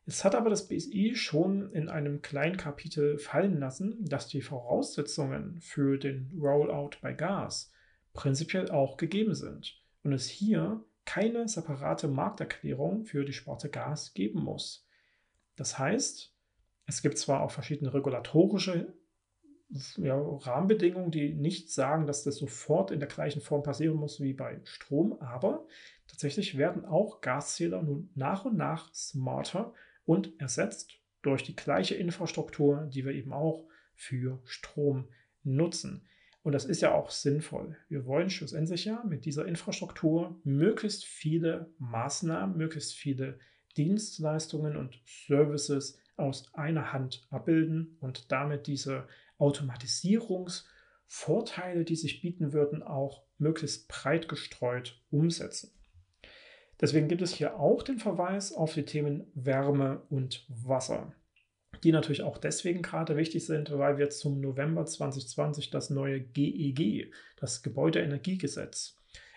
Es 0.06 0.24
hat 0.24 0.34
aber 0.34 0.50
das 0.50 0.68
BSI 0.68 1.14
schon 1.14 1.72
in 1.72 1.88
einem 1.88 2.20
kleinen 2.20 2.58
Kapitel 2.58 3.18
fallen 3.18 3.58
lassen, 3.58 4.04
dass 4.04 4.28
die 4.28 4.42
Voraussetzungen 4.42 5.60
für 5.60 5.96
den 5.96 6.30
Rollout 6.38 6.98
bei 7.00 7.14
Gas 7.14 7.72
prinzipiell 8.12 8.70
auch 8.70 8.96
gegeben 8.96 9.34
sind 9.34 9.80
und 10.02 10.12
es 10.12 10.28
hier 10.28 10.84
keine 11.06 11.48
separate 11.48 12.08
Markterklärung 12.08 13.04
für 13.04 13.24
die 13.24 13.32
Sparte 13.32 13.70
Gas 13.70 14.14
geben 14.14 14.42
muss. 14.42 14.86
Das 15.56 15.78
heißt, 15.78 16.33
es 16.86 17.02
gibt 17.02 17.18
zwar 17.18 17.42
auch 17.42 17.50
verschiedene 17.50 17.92
regulatorische 17.92 18.94
ja, 19.96 20.16
Rahmenbedingungen, 20.16 21.10
die 21.10 21.34
nicht 21.34 21.70
sagen, 21.70 22.06
dass 22.06 22.22
das 22.22 22.36
sofort 22.36 22.90
in 22.90 23.00
der 23.00 23.08
gleichen 23.08 23.40
Form 23.40 23.62
passieren 23.62 23.96
muss 23.96 24.20
wie 24.20 24.32
bei 24.32 24.60
Strom, 24.64 25.14
aber 25.20 25.66
tatsächlich 26.06 26.58
werden 26.58 26.84
auch 26.84 27.20
Gaszähler 27.20 27.82
nun 27.82 28.10
nach 28.14 28.44
und 28.44 28.56
nach 28.56 28.92
smarter 28.94 29.72
und 30.04 30.38
ersetzt 30.40 31.00
durch 31.22 31.42
die 31.42 31.56
gleiche 31.56 31.94
Infrastruktur, 31.94 32.88
die 32.92 33.04
wir 33.04 33.12
eben 33.12 33.32
auch 33.32 33.66
für 33.94 34.40
Strom 34.44 35.08
nutzen. 35.42 36.06
Und 36.42 36.52
das 36.52 36.66
ist 36.66 36.82
ja 36.82 36.92
auch 36.92 37.10
sinnvoll. 37.10 37.76
Wir 37.88 38.04
wollen 38.04 38.28
schlussendlich 38.28 38.84
ja 38.84 39.02
mit 39.04 39.24
dieser 39.24 39.46
Infrastruktur 39.46 40.38
möglichst 40.44 41.06
viele 41.06 41.72
Maßnahmen, 41.78 42.56
möglichst 42.56 42.94
viele 42.94 43.38
Dienstleistungen 43.78 44.76
und 44.76 45.00
Services 45.26 45.98
aus 46.16 46.52
einer 46.54 46.92
Hand 46.92 47.26
abbilden 47.30 47.96
und 48.00 48.32
damit 48.32 48.66
diese 48.66 49.06
Automatisierungsvorteile, 49.38 51.84
die 51.84 51.96
sich 51.96 52.20
bieten 52.20 52.52
würden, 52.52 52.82
auch 52.82 53.22
möglichst 53.38 53.88
breit 53.88 54.28
gestreut 54.28 55.00
umsetzen. 55.10 55.70
Deswegen 56.80 57.08
gibt 57.08 57.22
es 57.22 57.32
hier 57.32 57.58
auch 57.58 57.82
den 57.82 57.98
Verweis 57.98 58.52
auf 58.52 58.74
die 58.74 58.84
Themen 58.84 59.26
Wärme 59.34 60.02
und 60.10 60.44
Wasser, 60.48 61.14
die 61.82 61.92
natürlich 61.92 62.22
auch 62.22 62.38
deswegen 62.38 62.82
gerade 62.82 63.16
wichtig 63.16 63.46
sind, 63.46 63.76
weil 63.76 63.98
wir 63.98 64.10
zum 64.10 64.40
November 64.40 64.84
2020 64.84 65.70
das 65.70 65.90
neue 65.90 66.20
GEG, 66.20 66.80
e 66.80 67.10
das 67.36 67.62
Gebäudeenergiegesetz, 67.62 68.96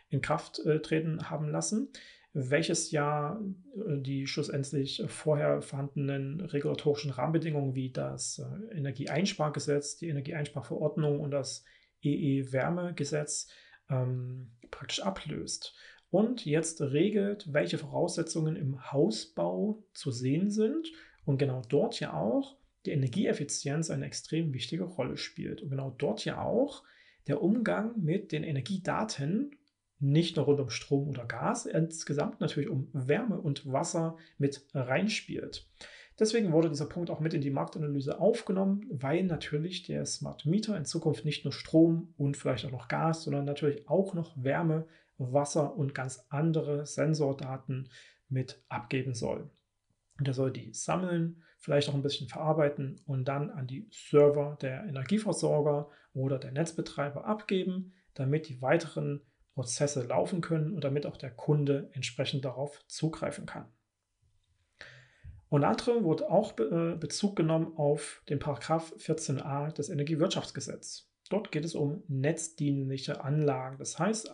in 0.09 0.21
Kraft 0.21 0.59
äh, 0.59 0.81
treten 0.81 1.29
haben 1.29 1.49
lassen 1.49 1.89
welches 2.37 2.91
ja 2.91 3.41
äh, 3.75 3.97
die 3.97 4.27
schlussendlich 4.27 5.03
vorher 5.07 5.61
vorhandenen 5.61 6.41
regulatorischen 6.41 7.11
Rahmenbedingungen 7.11 7.73
wie 7.73 7.91
das 7.91 8.39
äh, 8.39 8.77
Energieeinspargesetz, 8.77 9.97
die 9.97 10.09
Energieeinsparverordnung 10.09 11.19
und 11.19 11.31
das 11.31 11.65
EE-Wärmegesetz 12.03 13.49
ähm, 13.89 14.51
praktisch 14.69 15.01
ablöst. 15.01 15.75
Und 16.11 16.45
jetzt 16.45 16.79
regelt, 16.81 17.51
welche 17.51 17.79
Voraussetzungen 17.79 18.55
im 18.55 18.91
Hausbau 18.91 19.83
zu 19.93 20.11
sehen 20.11 20.51
sind 20.51 20.91
und 21.25 21.37
genau 21.39 21.63
dort 21.67 21.99
ja 21.99 22.13
auch 22.13 22.55
die 22.85 22.91
Energieeffizienz 22.91 23.89
eine 23.89 24.05
extrem 24.05 24.53
wichtige 24.53 24.83
Rolle 24.83 25.17
spielt. 25.17 25.61
Und 25.61 25.71
genau 25.71 25.93
dort 25.97 26.23
ja 26.23 26.41
auch 26.41 26.83
der 27.27 27.41
Umgang 27.41 27.99
mit 28.01 28.31
den 28.31 28.43
Energiedaten 28.43 29.56
nicht 29.99 30.35
nur 30.35 30.45
rund 30.45 30.59
um 30.59 30.69
Strom 30.69 31.07
oder 31.09 31.25
Gas, 31.25 31.65
insgesamt 31.65 32.39
natürlich 32.39 32.69
um 32.69 32.89
Wärme 32.93 33.39
und 33.39 33.71
Wasser 33.71 34.17
mit 34.37 34.65
reinspielt. 34.73 35.67
Deswegen 36.19 36.51
wurde 36.51 36.69
dieser 36.69 36.87
Punkt 36.87 37.11
auch 37.11 37.19
mit 37.19 37.35
in 37.35 37.41
die 37.41 37.51
Marktanalyse 37.51 38.19
aufgenommen, 38.19 38.85
weil 38.89 39.23
natürlich 39.23 39.83
der 39.83 40.05
Smart 40.05 40.45
Meter 40.45 40.75
in 40.75 40.85
Zukunft 40.85 41.25
nicht 41.25 41.43
nur 41.43 41.53
Strom 41.53 42.13
und 42.17 42.37
vielleicht 42.37 42.65
auch 42.65 42.71
noch 42.71 42.87
Gas, 42.87 43.23
sondern 43.23 43.45
natürlich 43.45 43.87
auch 43.87 44.15
noch 44.15 44.35
Wärme, 44.41 44.87
Wasser 45.19 45.75
und 45.75 45.93
ganz 45.93 46.25
andere 46.29 46.85
Sensordaten 46.85 47.89
mit 48.29 48.63
abgeben 48.67 49.13
soll. 49.13 49.49
Und 50.19 50.27
er 50.27 50.33
soll 50.33 50.51
die 50.51 50.73
sammeln, 50.73 51.43
vielleicht 51.59 51.89
auch 51.89 51.93
ein 51.93 52.01
bisschen 52.01 52.27
verarbeiten 52.27 52.99
und 53.05 53.27
dann 53.27 53.51
an 53.51 53.67
die 53.67 53.87
Server 53.91 54.57
der 54.61 54.85
Energieversorger 54.85 55.89
oder 56.13 56.39
der 56.39 56.51
Netzbetreiber 56.51 57.25
abgeben, 57.25 57.93
damit 58.15 58.49
die 58.49 58.61
weiteren 58.61 59.21
Prozesse 59.57 60.03
laufen 60.03 60.41
können 60.41 60.75
und 60.75 60.83
damit 60.83 61.07
auch 61.07 61.17
der 61.17 61.31
Kunde 61.31 61.89
entsprechend 61.93 62.45
darauf 62.45 62.85
zugreifen 62.87 63.47
kann. 63.47 63.65
Unter 65.49 65.69
anderem 65.69 66.03
wurde 66.03 66.29
auch 66.29 66.55
äh, 66.59 66.95
Bezug 66.95 67.35
genommen 67.35 67.75
auf 67.75 68.21
den 68.29 68.37
Paragraph 68.37 68.93
14a 68.99 69.73
des 69.73 69.89
Energiewirtschaftsgesetzes. 69.89 71.11
Dort 71.31 71.51
geht 71.51 71.65
es 71.65 71.73
um 71.73 72.03
netzdienliche 72.07 73.23
Anlagen. 73.23 73.79
Das 73.79 73.97
heißt, 73.97 74.31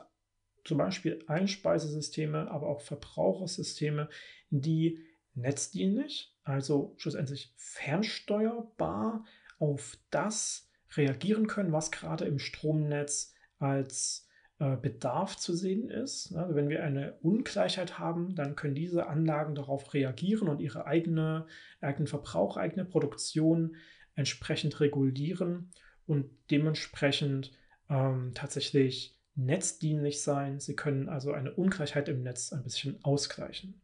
zum 0.66 0.78
Beispiel 0.78 1.24
Einspeisesysteme, 1.28 2.52
aber 2.52 2.68
auch 2.68 2.82
Verbrauchersysteme, 2.82 4.10
die 4.50 5.00
netzdienlich, 5.36 6.36
also 6.44 6.96
schlussendlich 6.98 7.54
fernsteuerbar 7.56 9.24
auf 9.58 9.98
das 10.12 10.70
reagieren 10.98 11.48
können, 11.48 11.72
was 11.72 11.92
gerade 11.92 12.26
im 12.26 12.40
Stromnetz 12.40 13.34
als 13.60 14.28
Bedarf 14.60 15.36
zu 15.36 15.54
sehen 15.54 15.90
ist. 15.90 16.34
Also 16.36 16.56
wenn 16.56 16.70
wir 16.70 16.84
eine 16.84 17.18
Ungleichheit 17.22 18.00
haben, 18.00 18.36
dann 18.36 18.56
können 18.56 18.76
diese 18.76 19.08
Anlagen 19.08 19.56
darauf 19.56 19.94
reagieren 19.94 20.48
und 20.48 20.62
ihre 20.62 20.86
eigene, 20.86 21.48
eigenen 21.82 22.08
Verbrauch, 22.08 22.56
eigene 22.56 22.86
Produktion 22.86 23.76
entsprechend 24.16 24.80
regulieren 24.80 25.72
und 26.06 26.30
dementsprechend 26.52 27.52
ähm, 27.90 28.32
tatsächlich 28.36 29.20
netzdienlich 29.36 30.22
sein. 30.22 30.60
Sie 30.60 30.76
können 30.76 31.10
also 31.10 31.32
eine 31.32 31.54
Ungleichheit 31.54 32.08
im 32.08 32.22
Netz 32.22 32.54
ein 32.54 32.64
bisschen 32.64 33.04
ausgleichen. 33.04 33.82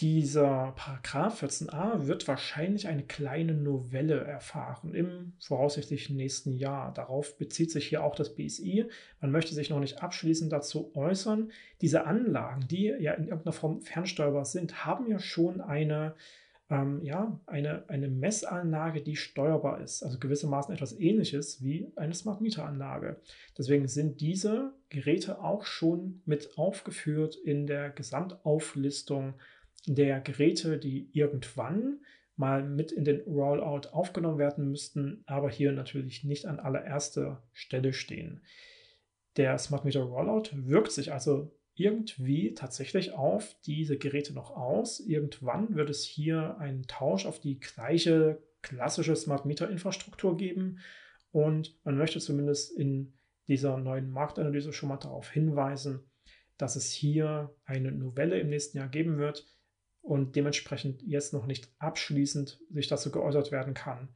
Dieser 0.00 0.72
Paragraph 0.76 1.42
14a 1.42 2.06
wird 2.06 2.26
wahrscheinlich 2.26 2.88
eine 2.88 3.02
kleine 3.02 3.52
Novelle 3.52 4.18
erfahren 4.24 4.94
im 4.94 5.34
voraussichtlich 5.38 6.08
nächsten 6.08 6.52
Jahr. 6.52 6.94
Darauf 6.94 7.36
bezieht 7.36 7.70
sich 7.70 7.88
hier 7.88 8.02
auch 8.02 8.14
das 8.14 8.34
BSI. 8.34 8.86
Man 9.20 9.30
möchte 9.30 9.52
sich 9.52 9.68
noch 9.68 9.78
nicht 9.78 10.02
abschließend 10.02 10.50
dazu 10.50 10.90
äußern. 10.94 11.52
Diese 11.82 12.06
Anlagen, 12.06 12.66
die 12.66 12.86
ja 12.86 13.12
in 13.12 13.24
irgendeiner 13.24 13.52
Form 13.52 13.82
fernsteuerbar 13.82 14.46
sind, 14.46 14.86
haben 14.86 15.06
ja 15.06 15.18
schon 15.18 15.60
eine, 15.60 16.14
ähm, 16.70 17.02
ja, 17.02 17.38
eine, 17.44 17.86
eine 17.90 18.08
Messanlage, 18.08 19.02
die 19.02 19.16
steuerbar 19.16 19.82
ist. 19.82 20.02
Also 20.02 20.18
gewissermaßen 20.18 20.72
etwas 20.72 20.98
ähnliches 20.98 21.62
wie 21.62 21.92
eine 21.96 22.14
Smart 22.14 22.40
Meter 22.40 22.64
Anlage. 22.64 23.20
Deswegen 23.58 23.86
sind 23.86 24.22
diese 24.22 24.72
Geräte 24.88 25.42
auch 25.42 25.66
schon 25.66 26.22
mit 26.24 26.56
aufgeführt 26.56 27.36
in 27.36 27.66
der 27.66 27.90
Gesamtauflistung 27.90 29.34
der 29.86 30.20
Geräte, 30.20 30.78
die 30.78 31.10
irgendwann 31.12 32.00
mal 32.36 32.62
mit 32.62 32.90
in 32.92 33.04
den 33.04 33.20
Rollout 33.20 33.88
aufgenommen 33.90 34.38
werden 34.38 34.70
müssten, 34.70 35.22
aber 35.26 35.50
hier 35.50 35.72
natürlich 35.72 36.24
nicht 36.24 36.46
an 36.46 36.58
allererster 36.58 37.42
Stelle 37.52 37.92
stehen. 37.92 38.42
Der 39.36 39.58
Smart 39.58 39.84
Meter 39.84 40.02
Rollout 40.02 40.50
wirkt 40.52 40.92
sich 40.92 41.12
also 41.12 41.54
irgendwie 41.74 42.54
tatsächlich 42.54 43.12
auf 43.12 43.56
diese 43.64 43.96
Geräte 43.96 44.32
noch 44.34 44.50
aus. 44.50 45.00
Irgendwann 45.00 45.76
wird 45.76 45.90
es 45.90 46.04
hier 46.04 46.58
einen 46.58 46.86
Tausch 46.86 47.26
auf 47.26 47.40
die 47.40 47.60
gleiche 47.60 48.42
klassische 48.62 49.16
Smart 49.16 49.46
Meter 49.46 49.70
Infrastruktur 49.70 50.36
geben 50.36 50.80
und 51.32 51.78
man 51.84 51.96
möchte 51.96 52.20
zumindest 52.20 52.76
in 52.76 53.14
dieser 53.48 53.78
neuen 53.78 54.10
Marktanalyse 54.10 54.72
schon 54.72 54.88
mal 54.88 54.96
darauf 54.96 55.30
hinweisen, 55.30 56.00
dass 56.58 56.76
es 56.76 56.90
hier 56.90 57.54
eine 57.64 57.92
Novelle 57.92 58.38
im 58.38 58.48
nächsten 58.48 58.78
Jahr 58.78 58.88
geben 58.88 59.18
wird, 59.18 59.46
und 60.02 60.36
dementsprechend 60.36 61.02
jetzt 61.02 61.32
noch 61.32 61.46
nicht 61.46 61.68
abschließend 61.78 62.60
sich 62.70 62.88
dazu 62.88 63.10
geäußert 63.10 63.52
werden 63.52 63.74
kann, 63.74 64.08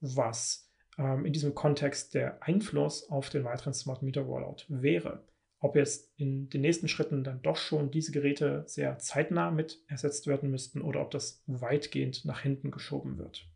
was 0.00 0.70
ähm, 0.98 1.24
in 1.24 1.32
diesem 1.32 1.54
Kontext 1.54 2.14
der 2.14 2.42
Einfluss 2.42 3.08
auf 3.10 3.30
den 3.30 3.44
weiteren 3.44 3.74
Smart 3.74 4.02
Meter 4.02 4.22
Rollout 4.22 4.64
wäre. 4.68 5.24
Ob 5.58 5.76
jetzt 5.76 6.12
in 6.16 6.48
den 6.50 6.60
nächsten 6.60 6.88
Schritten 6.88 7.24
dann 7.24 7.42
doch 7.42 7.56
schon 7.56 7.90
diese 7.90 8.12
Geräte 8.12 8.64
sehr 8.66 8.98
zeitnah 8.98 9.50
mit 9.50 9.82
ersetzt 9.88 10.26
werden 10.26 10.50
müssten 10.50 10.82
oder 10.82 11.00
ob 11.00 11.10
das 11.10 11.42
weitgehend 11.46 12.24
nach 12.24 12.40
hinten 12.40 12.70
geschoben 12.70 13.18
wird. 13.18 13.48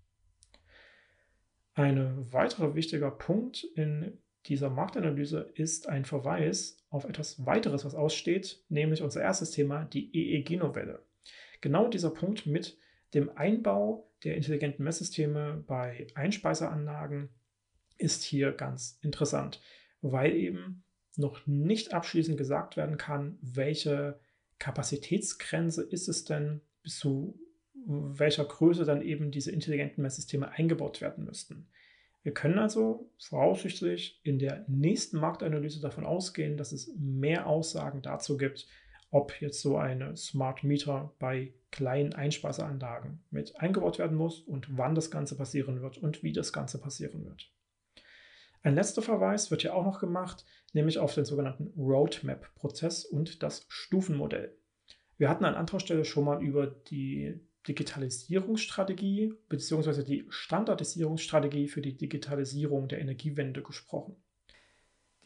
Ein 1.75 2.33
weiterer 2.33 2.75
wichtiger 2.75 3.11
Punkt 3.11 3.65
in 3.75 4.19
dieser 4.47 4.71
Marktanalyse 4.71 5.51
ist 5.55 5.89
ein 5.89 6.05
Verweis 6.05 6.79
auf 6.89 7.05
etwas 7.05 7.45
weiteres, 7.45 7.85
was 7.85 7.95
aussteht, 7.95 8.65
nämlich 8.69 9.03
unser 9.03 9.23
erstes 9.23 9.51
Thema, 9.51 9.85
die 9.85 10.11
EEG-Novelle. 10.15 11.03
Genau 11.61 11.89
dieser 11.89 12.11
Punkt 12.11 12.47
mit 12.47 12.79
dem 13.15 13.37
Einbau 13.37 14.11
der 14.25 14.37
intelligenten 14.37 14.85
Messsysteme 14.85 15.65
bei 15.67 16.07
Einspeiseanlagen 16.15 17.31
ist 17.99 18.23
hier 18.23 18.53
ganz 18.53 18.99
interessant, 19.03 19.61
weil 20.01 20.35
eben 20.35 20.85
noch 21.17 21.47
nicht 21.47 21.93
abschließend 21.93 22.39
gesagt 22.39 22.77
werden 22.77 22.97
kann, 22.97 23.39
welche 23.43 24.21
Kapazitätsgrenze 24.59 25.83
ist 25.83 26.09
es 26.09 26.25
denn, 26.25 26.61
bis 26.83 26.99
zu 26.99 27.39
welcher 27.87 28.45
Größe 28.45 28.85
dann 28.85 29.03
eben 29.03 29.31
diese 29.31 29.51
intelligenten 29.51 30.03
Messsysteme 30.03 30.51
eingebaut 30.51 31.01
werden 31.01 31.25
müssten. 31.25 31.69
Wir 32.23 32.33
können 32.33 32.59
also 32.59 33.11
voraussichtlich 33.19 34.21
in 34.23 34.39
der 34.39 34.65
nächsten 34.69 35.19
Marktanalyse 35.19 35.81
davon 35.81 36.05
ausgehen, 36.05 36.59
dass 36.59 36.73
es 36.73 36.95
mehr 36.99 37.47
Aussagen 37.47 38.03
dazu 38.03 38.37
gibt, 38.37 38.67
ob 39.11 39.41
jetzt 39.41 39.61
so 39.61 39.77
eine 39.77 40.17
Smart 40.17 40.63
Meter 40.63 41.13
bei 41.19 41.53
kleinen 41.71 42.15
Einspeiseanlagen 42.15 43.23
mit 43.31 43.57
eingebaut 43.61 43.99
werden 43.99 44.17
muss 44.17 44.41
und 44.41 44.77
wann 44.77 44.95
das 44.95 45.11
Ganze 45.11 45.37
passieren 45.37 45.83
wird 45.83 45.99
und 45.99 46.23
wie 46.23 46.33
das 46.33 46.53
Ganze 46.53 46.81
passieren 46.81 47.25
wird. 47.25 47.51
Ein 48.63 48.75
letzter 48.75 49.03
Verweis 49.03 49.51
wird 49.51 49.63
hier 49.63 49.75
auch 49.75 49.85
noch 49.85 50.01
gemacht, 50.01 50.45
nämlich 50.75 50.99
auf 50.99 51.15
den 51.15 51.25
sogenannten 51.25 51.73
Roadmap-Prozess 51.79 53.05
und 53.05 53.43
das 53.43 53.65
Stufenmodell. 53.69 54.55
Wir 55.17 55.29
hatten 55.29 55.45
an 55.45 55.55
anderer 55.55 55.81
Stelle 55.81 56.05
schon 56.05 56.25
mal 56.25 56.43
über 56.43 56.67
die 56.67 57.41
Digitalisierungsstrategie 57.69 59.35
bzw. 59.49 60.03
die 60.03 60.27
Standardisierungsstrategie 60.29 61.69
für 61.69 61.83
die 61.83 61.97
Digitalisierung 61.97 62.89
der 62.89 63.01
Energiewende 63.01 63.63
gesprochen. 63.63 64.17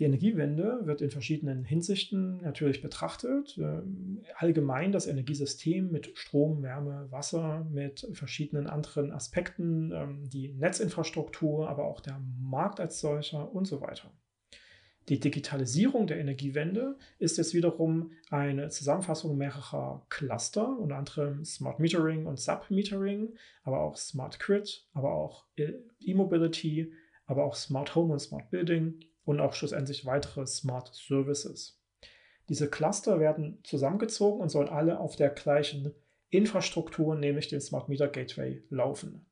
Die 0.00 0.04
Energiewende 0.04 0.80
wird 0.85 1.02
in 1.02 1.11
verschiedenen 1.11 1.64
Hinsichten 1.64 2.38
natürlich 2.38 2.83
betrachtet. 2.83 3.57
Ähm, 3.59 4.22
allgemein 4.37 4.90
das 4.90 5.07
Energiesystem 5.07 5.90
mit 5.92 6.11
Strom, 6.18 6.62
Wärme, 6.62 7.07
Wasser, 7.11 7.64
mit 7.70 8.09
verschiedenen 8.12 8.66
anderen 8.66 9.12
Aspekten, 9.12 9.92
ähm, 9.92 10.28
die 10.28 10.52
Netzinfrastruktur, 10.54 11.68
aber 11.68 11.85
auch 11.85 12.00
der 12.00 12.20
Markt 12.40 12.80
als 12.80 13.00
solcher 13.00 13.54
und 13.54 13.66
so 13.66 13.80
weiter. 13.80 14.11
Die 15.09 15.20
Digitalisierung 15.20 16.07
der 16.07 16.18
Energiewende 16.18 16.96
ist 17.18 17.37
jetzt 17.37 17.54
wiederum 17.54 18.12
eine 18.30 18.70
Zusammenfassung 18.70 19.37
mehrerer 19.37 20.07
Cluster, 20.09 20.76
unter 20.78 20.96
anderem 20.96 21.44
Smart 21.44 21.78
Metering 21.78 22.26
und 22.26 22.40
Sub-Metering, 22.40 23.35
aber 23.62 23.80
auch 23.80 23.96
Smart 23.96 24.40
Grid, 24.40 24.88
aber 24.94 25.12
auch 25.12 25.44
E-Mobility, 26.00 26.90
aber 27.26 27.44
auch 27.44 27.54
Smart 27.54 27.94
Home 27.94 28.14
und 28.14 28.18
Smart 28.18 28.50
Building 28.50 28.98
und 29.25 29.41
auch 29.41 29.55
schlussendlich 29.55 30.07
weitere 30.07 30.47
Smart 30.47 30.95
Services. 30.95 31.81
Diese 32.49 32.69
Cluster 32.69 33.21
werden 33.21 33.59
zusammengezogen 33.65 34.41
und 34.41 34.51
sollen 34.51 34.69
alle 34.69 35.01
auf 35.01 35.17
der 35.17 35.31
gleichen 35.31 35.95
Infrastruktur, 36.31 37.15
nämlich 37.15 37.49
dem 37.49 37.61
Smart 37.61 37.89
Meter 37.89 38.09
Gateway, 38.09 38.63
laufen. 38.69 39.27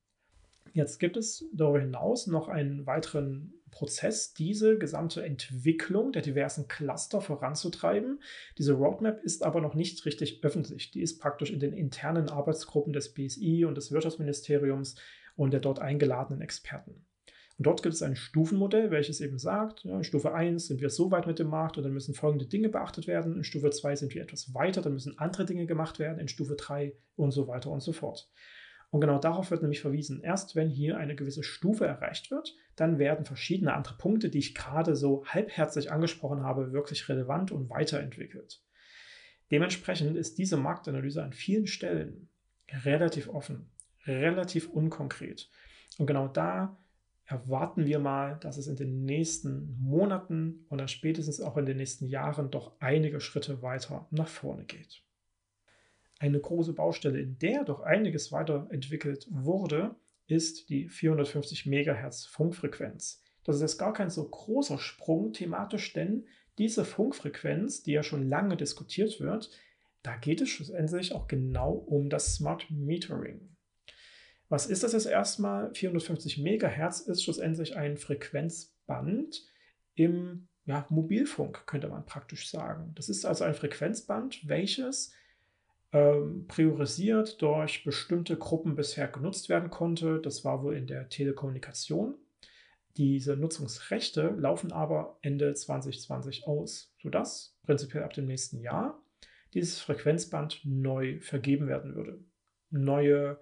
Jetzt 0.72 0.98
gibt 0.98 1.16
es 1.16 1.44
darüber 1.52 1.80
hinaus 1.80 2.26
noch 2.26 2.48
einen 2.48 2.86
weiteren 2.86 3.52
Prozess, 3.70 4.32
diese 4.34 4.78
gesamte 4.78 5.24
Entwicklung 5.24 6.12
der 6.12 6.22
diversen 6.22 6.68
Cluster 6.68 7.20
voranzutreiben. 7.20 8.22
Diese 8.58 8.74
Roadmap 8.74 9.22
ist 9.22 9.42
aber 9.42 9.60
noch 9.60 9.74
nicht 9.74 10.04
richtig 10.06 10.44
öffentlich. 10.44 10.90
Die 10.90 11.02
ist 11.02 11.18
praktisch 11.18 11.50
in 11.50 11.60
den 11.60 11.72
internen 11.72 12.28
Arbeitsgruppen 12.28 12.92
des 12.92 13.12
BSI 13.12 13.64
und 13.64 13.74
des 13.74 13.90
Wirtschaftsministeriums 13.90 14.94
und 15.36 15.52
der 15.52 15.60
dort 15.60 15.80
eingeladenen 15.80 16.42
Experten. 16.42 17.04
Und 17.58 17.66
dort 17.66 17.82
gibt 17.82 17.94
es 17.94 18.02
ein 18.02 18.16
Stufenmodell, 18.16 18.90
welches 18.90 19.20
eben 19.20 19.38
sagt, 19.38 19.84
ja, 19.84 19.96
in 19.96 20.04
Stufe 20.04 20.34
1 20.34 20.66
sind 20.66 20.80
wir 20.80 20.90
so 20.90 21.10
weit 21.10 21.26
mit 21.26 21.38
dem 21.38 21.48
Markt 21.48 21.76
und 21.76 21.84
dann 21.84 21.92
müssen 21.92 22.14
folgende 22.14 22.46
Dinge 22.46 22.68
beachtet 22.68 23.06
werden. 23.06 23.36
In 23.36 23.44
Stufe 23.44 23.70
2 23.70 23.96
sind 23.96 24.14
wir 24.14 24.22
etwas 24.22 24.54
weiter, 24.54 24.80
dann 24.80 24.94
müssen 24.94 25.18
andere 25.18 25.44
Dinge 25.44 25.66
gemacht 25.66 25.98
werden. 25.98 26.18
In 26.18 26.28
Stufe 26.28 26.56
3 26.56 26.94
und 27.16 27.30
so 27.30 27.48
weiter 27.48 27.70
und 27.70 27.82
so 27.82 27.92
fort. 27.92 28.30
Und 28.90 29.00
genau 29.00 29.18
darauf 29.18 29.50
wird 29.50 29.62
nämlich 29.62 29.80
verwiesen. 29.80 30.20
Erst 30.22 30.54
wenn 30.54 30.68
hier 30.68 30.98
eine 30.98 31.14
gewisse 31.14 31.42
Stufe 31.42 31.86
erreicht 31.86 32.30
wird, 32.30 32.54
dann 32.76 32.98
werden 32.98 33.24
verschiedene 33.24 33.72
andere 33.72 33.96
Punkte, 33.96 34.28
die 34.28 34.38
ich 34.38 34.54
gerade 34.54 34.96
so 34.96 35.24
halbherzig 35.26 35.90
angesprochen 35.90 36.42
habe, 36.42 36.72
wirklich 36.72 37.08
relevant 37.08 37.52
und 37.52 37.70
weiterentwickelt. 37.70 38.62
Dementsprechend 39.50 40.16
ist 40.16 40.36
diese 40.36 40.58
Marktanalyse 40.58 41.22
an 41.22 41.32
vielen 41.32 41.66
Stellen 41.66 42.28
relativ 42.84 43.28
offen, 43.28 43.70
relativ 44.06 44.68
unkonkret. 44.68 45.50
Und 45.98 46.06
genau 46.06 46.28
da 46.28 46.78
erwarten 47.26 47.86
wir 47.86 47.98
mal, 47.98 48.38
dass 48.40 48.56
es 48.56 48.66
in 48.66 48.76
den 48.76 49.04
nächsten 49.04 49.76
Monaten 49.80 50.66
und 50.68 50.78
dann 50.78 50.88
spätestens 50.88 51.40
auch 51.40 51.56
in 51.56 51.66
den 51.66 51.76
nächsten 51.76 52.06
Jahren 52.06 52.50
doch 52.50 52.72
einige 52.80 53.20
Schritte 53.20 53.62
weiter 53.62 54.06
nach 54.10 54.28
vorne 54.28 54.64
geht. 54.64 55.02
Eine 56.18 56.40
große 56.40 56.72
Baustelle, 56.72 57.20
in 57.20 57.38
der 57.38 57.64
doch 57.64 57.80
einiges 57.80 58.30
weiterentwickelt 58.30 59.26
wurde, 59.30 59.96
ist 60.26 60.68
die 60.68 60.88
450 60.88 61.66
MHz 61.66 62.26
Funkfrequenz. 62.26 63.22
Das 63.44 63.56
ist 63.56 63.62
jetzt 63.62 63.78
gar 63.78 63.92
kein 63.92 64.10
so 64.10 64.28
großer 64.28 64.78
Sprung 64.78 65.32
thematisch, 65.32 65.92
denn 65.92 66.26
diese 66.58 66.84
Funkfrequenz, 66.84 67.82
die 67.82 67.92
ja 67.92 68.02
schon 68.02 68.28
lange 68.28 68.56
diskutiert 68.56 69.20
wird, 69.20 69.50
da 70.02 70.16
geht 70.16 70.40
es 70.40 70.48
schlussendlich 70.48 71.12
auch 71.12 71.28
genau 71.28 71.72
um 71.72 72.08
das 72.08 72.34
Smart 72.34 72.70
Metering. 72.70 73.51
Was 74.52 74.66
ist 74.66 74.82
das 74.82 74.92
jetzt 74.92 75.06
erstmal? 75.06 75.72
450 75.72 76.36
MHz 76.36 77.00
ist 77.00 77.24
schlussendlich 77.24 77.74
ein 77.74 77.96
Frequenzband 77.96 79.46
im 79.94 80.46
ja, 80.66 80.84
Mobilfunk, 80.90 81.66
könnte 81.66 81.88
man 81.88 82.04
praktisch 82.04 82.50
sagen. 82.50 82.92
Das 82.94 83.08
ist 83.08 83.24
also 83.24 83.44
ein 83.44 83.54
Frequenzband, 83.54 84.46
welches 84.46 85.14
ähm, 85.92 86.44
priorisiert 86.48 87.40
durch 87.40 87.82
bestimmte 87.82 88.36
Gruppen 88.36 88.74
bisher 88.74 89.08
genutzt 89.08 89.48
werden 89.48 89.70
konnte. 89.70 90.20
Das 90.20 90.44
war 90.44 90.62
wohl 90.62 90.76
in 90.76 90.86
der 90.86 91.08
Telekommunikation. 91.08 92.14
Diese 92.98 93.38
Nutzungsrechte 93.38 94.34
laufen 94.36 94.70
aber 94.70 95.16
Ende 95.22 95.54
2020 95.54 96.46
aus, 96.46 96.94
sodass 97.00 97.56
prinzipiell 97.62 98.02
ab 98.02 98.12
dem 98.12 98.26
nächsten 98.26 98.60
Jahr 98.60 99.02
dieses 99.54 99.80
Frequenzband 99.80 100.60
neu 100.64 101.20
vergeben 101.20 101.68
werden 101.68 101.94
würde. 101.94 102.22
Neue 102.68 103.40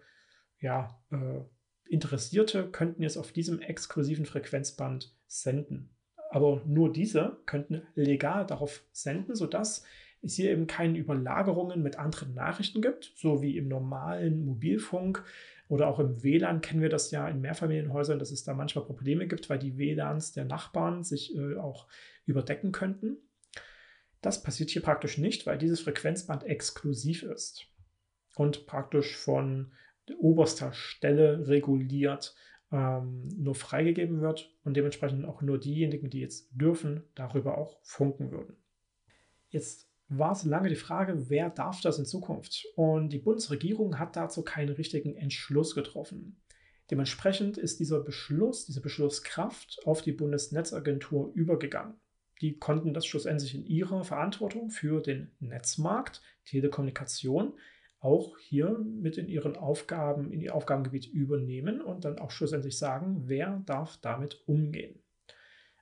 ja, 0.61 1.01
äh, 1.11 1.40
Interessierte 1.88 2.68
könnten 2.70 3.03
jetzt 3.03 3.16
auf 3.16 3.33
diesem 3.33 3.61
exklusiven 3.61 4.25
Frequenzband 4.25 5.12
senden. 5.27 5.90
Aber 6.31 6.62
nur 6.64 6.92
diese 6.92 7.38
könnten 7.46 7.83
legal 7.94 8.46
darauf 8.46 8.85
senden, 8.92 9.35
sodass 9.35 9.85
es 10.23 10.37
hier 10.37 10.51
eben 10.51 10.66
keine 10.66 10.99
Überlagerungen 10.99 11.83
mit 11.83 11.99
anderen 11.99 12.35
Nachrichten 12.35 12.83
gibt, 12.83 13.12
so 13.16 13.42
wie 13.42 13.57
im 13.57 13.68
normalen 13.68 14.44
Mobilfunk 14.44 15.25
oder 15.68 15.88
auch 15.88 15.99
im 15.99 16.23
WLAN 16.23 16.61
kennen 16.61 16.83
wir 16.83 16.88
das 16.88 17.11
ja 17.11 17.29
in 17.29 17.40
Mehrfamilienhäusern, 17.40 18.18
dass 18.18 18.31
es 18.31 18.44
da 18.44 18.55
manchmal 18.55 18.85
Probleme 18.85 19.27
gibt, 19.27 19.49
weil 19.49 19.59
die 19.59 19.79
WLANs 19.79 20.33
der 20.33 20.44
Nachbarn 20.44 21.05
sich 21.05 21.35
äh, 21.37 21.57
auch 21.57 21.87
überdecken 22.27 22.73
könnten. 22.73 23.18
Das 24.20 24.42
passiert 24.42 24.70
hier 24.70 24.83
praktisch 24.83 25.16
nicht, 25.16 25.46
weil 25.46 25.59
dieses 25.59 25.81
Frequenzband 25.81 26.44
exklusiv 26.44 27.23
ist 27.23 27.66
und 28.35 28.66
praktisch 28.66 29.16
von 29.16 29.73
oberster 30.18 30.73
Stelle 30.73 31.49
reguliert 31.49 32.35
ähm, 32.73 33.29
nur 33.37 33.55
freigegeben 33.55 34.20
wird 34.20 34.55
und 34.64 34.77
dementsprechend 34.77 35.25
auch 35.25 35.42
nur 35.42 35.59
diejenigen, 35.59 36.11
die 36.11 36.20
jetzt 36.20 36.49
dürfen, 36.53 37.03
darüber 37.14 37.59
auch 37.59 37.79
funken 37.83 38.31
würden. 38.31 38.57
Jetzt 39.49 39.90
war 40.09 40.33
es 40.33 40.44
lange 40.44 40.68
die 40.68 40.77
Frage, 40.77 41.31
wer 41.31 41.51
darf 41.51 41.81
das 41.81 41.99
in 41.99 42.05
Zukunft? 42.05 42.66
Und 42.77 43.12
die 43.12 43.18
Bundesregierung 43.18 43.99
hat 43.99 44.16
dazu 44.16 44.42
keinen 44.42 44.70
richtigen 44.70 45.14
Entschluss 45.14 45.75
getroffen. 45.75 46.40
Dementsprechend 46.90 47.57
ist 47.57 47.79
dieser 47.79 48.01
Beschluss, 48.01 48.66
diese 48.66 48.81
Beschlusskraft 48.81 49.81
auf 49.85 50.03
die 50.03 50.12
Bundesnetzagentur 50.12 51.33
übergegangen. 51.35 51.94
Die 52.40 52.59
konnten 52.59 52.94
das 52.94 53.07
schlussendlich 53.07 53.55
in 53.55 53.64
ihrer 53.64 54.03
Verantwortung 54.03 54.70
für 54.70 55.01
den 55.01 55.31
Netzmarkt, 55.38 56.23
Telekommunikation, 56.46 57.53
auch 58.01 58.39
hier 58.39 58.79
mit 58.79 59.19
in 59.19 59.29
ihren 59.29 59.57
Aufgaben, 59.57 60.33
in 60.33 60.41
ihr 60.41 60.55
Aufgabengebiet 60.55 61.07
übernehmen 61.07 61.81
und 61.81 62.05
dann 62.05 62.19
auch 62.19 62.31
schlussendlich 62.31 62.79
sagen, 62.79 63.25
wer 63.27 63.63
darf 63.67 63.99
damit 63.99 64.43
umgehen. 64.47 64.99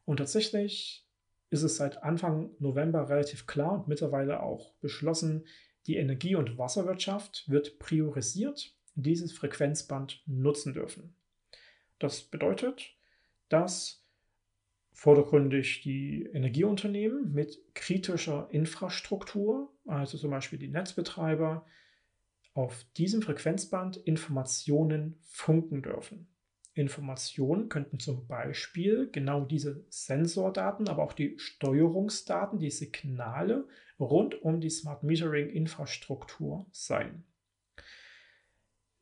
Und 0.05 0.19
tatsächlich 0.19 1.07
ist 1.51 1.63
es 1.63 1.77
seit 1.77 2.03
Anfang 2.03 2.51
November 2.59 3.09
relativ 3.09 3.47
klar 3.47 3.73
und 3.73 3.89
mittlerweile 3.89 4.43
auch 4.43 4.75
beschlossen, 4.81 5.47
die 5.87 5.97
Energie- 5.97 6.35
und 6.35 6.59
Wasserwirtschaft 6.59 7.49
wird 7.49 7.79
priorisiert 7.79 8.75
dieses 8.95 9.33
Frequenzband 9.33 10.23
nutzen 10.27 10.75
dürfen. 10.75 11.15
Das 11.99 12.23
bedeutet, 12.23 12.95
dass 13.49 14.05
vordergründig 14.93 15.83
die 15.83 16.29
Energieunternehmen 16.33 17.33
mit 17.33 17.61
kritischer 17.75 18.49
Infrastruktur, 18.51 19.73
also 19.87 20.19
zum 20.19 20.31
Beispiel 20.31 20.59
die 20.59 20.69
Netzbetreiber, 20.69 21.65
auf 22.59 22.85
diesem 22.97 23.23
Frequenzband 23.23 23.99
Informationen 23.99 25.21
funken 25.23 25.81
dürfen. 25.81 26.27
Informationen 26.75 27.68
könnten 27.68 28.01
zum 28.01 28.27
Beispiel 28.27 29.09
genau 29.12 29.44
diese 29.44 29.85
Sensordaten, 29.90 30.88
aber 30.88 31.05
auch 31.05 31.12
die 31.12 31.38
Steuerungsdaten, 31.38 32.59
die 32.59 32.73
Signale 32.73 33.68
rund 34.01 34.42
um 34.42 34.61
die 34.61 34.71
Smart 34.71 35.05
Metering 35.05 35.51
Infrastruktur 35.51 36.66
sein. 36.73 37.23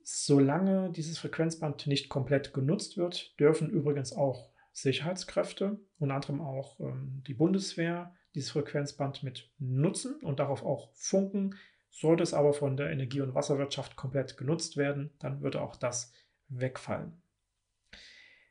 Solange 0.02 0.92
dieses 0.92 1.16
Frequenzband 1.16 1.86
nicht 1.86 2.10
komplett 2.10 2.52
genutzt 2.52 2.98
wird, 2.98 3.40
dürfen 3.40 3.70
übrigens 3.70 4.12
auch 4.12 4.50
Sicherheitskräfte, 4.74 5.80
unter 5.98 6.14
anderem 6.14 6.42
auch 6.42 6.78
ähm, 6.78 7.22
die 7.26 7.32
Bundeswehr, 7.32 8.14
dieses 8.34 8.50
Frequenzband 8.50 9.22
mit 9.22 9.50
nutzen 9.58 10.20
und 10.20 10.40
darauf 10.40 10.62
auch 10.62 10.90
funken. 10.92 11.54
Sollte 11.98 12.22
es 12.22 12.34
aber 12.34 12.52
von 12.52 12.76
der 12.76 12.90
Energie- 12.90 13.22
und 13.22 13.34
Wasserwirtschaft 13.34 13.96
komplett 13.96 14.36
genutzt 14.36 14.76
werden, 14.76 15.08
dann 15.18 15.40
würde 15.40 15.62
auch 15.62 15.76
das 15.76 16.12
wegfallen. 16.48 17.22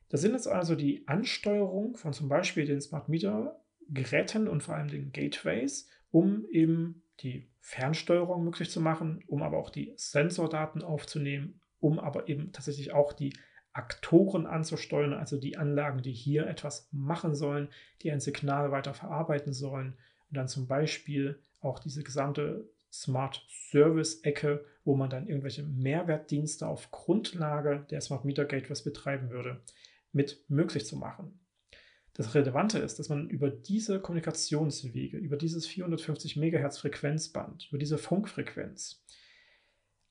Das 0.10 0.22
sind 0.22 0.32
jetzt 0.32 0.48
also 0.48 0.74
die 0.74 1.08
Ansteuerung 1.08 1.96
von 1.96 2.12
zum 2.12 2.28
Beispiel 2.28 2.66
den 2.66 2.82
Smart 2.82 3.08
Meter 3.08 3.62
Geräten 3.88 4.48
und 4.48 4.64
vor 4.64 4.74
allem 4.74 4.88
den 4.88 5.12
Gateways, 5.12 5.88
um 6.10 6.48
eben 6.50 7.04
die 7.20 7.48
Fernsteuerung 7.60 8.44
möglich 8.44 8.72
zu 8.72 8.82
machen, 8.82 9.24
um 9.28 9.44
aber 9.44 9.60
auch 9.60 9.70
die 9.70 9.94
Sensordaten 9.96 10.82
aufzunehmen, 10.82 11.62
um 11.80 12.00
aber 12.00 12.28
eben 12.28 12.52
tatsächlich 12.52 12.94
auch 12.94 13.14
die 13.14 13.38
Aktoren 13.74 14.48
anzusteuern, 14.48 15.14
also 15.14 15.40
die 15.40 15.56
Anlagen, 15.56 16.02
die 16.02 16.14
hier 16.14 16.48
etwas 16.48 16.90
machen 16.92 17.36
sollen, 17.36 17.70
die 18.02 18.10
ein 18.10 18.22
Signal 18.22 18.72
weiter 18.72 18.96
verarbeiten 18.96 19.54
sollen 19.54 20.00
und 20.32 20.38
dann 20.38 20.48
zum 20.48 20.66
Beispiel 20.66 21.40
auch 21.60 21.78
diese 21.78 22.02
gesamte 22.02 22.68
Smart 23.02 23.46
Service 23.70 24.22
Ecke, 24.22 24.66
wo 24.84 24.96
man 24.96 25.10
dann 25.10 25.28
irgendwelche 25.28 25.64
Mehrwertdienste 25.64 26.68
auf 26.68 26.92
Grundlage 26.92 27.86
der 27.90 28.02
Smart 28.02 28.26
Meter 28.26 28.46
Gateways 28.46 28.84
betreiben 28.84 29.30
würde 29.30 29.62
mit 30.12 30.44
möglich 30.50 30.86
zu 30.86 30.96
machen. 30.96 31.40
Das 32.14 32.34
Relevante 32.34 32.80
ist, 32.80 32.98
dass 32.98 33.10
man 33.10 33.30
über 33.30 33.50
diese 33.50 34.00
Kommunikationswege, 34.00 35.18
über 35.18 35.36
dieses 35.36 35.68
450 35.68 36.38
MHz 36.38 36.78
Frequenzband, 36.78 37.68
über 37.70 37.78
diese 37.78 37.98
Funkfrequenz, 37.98 39.04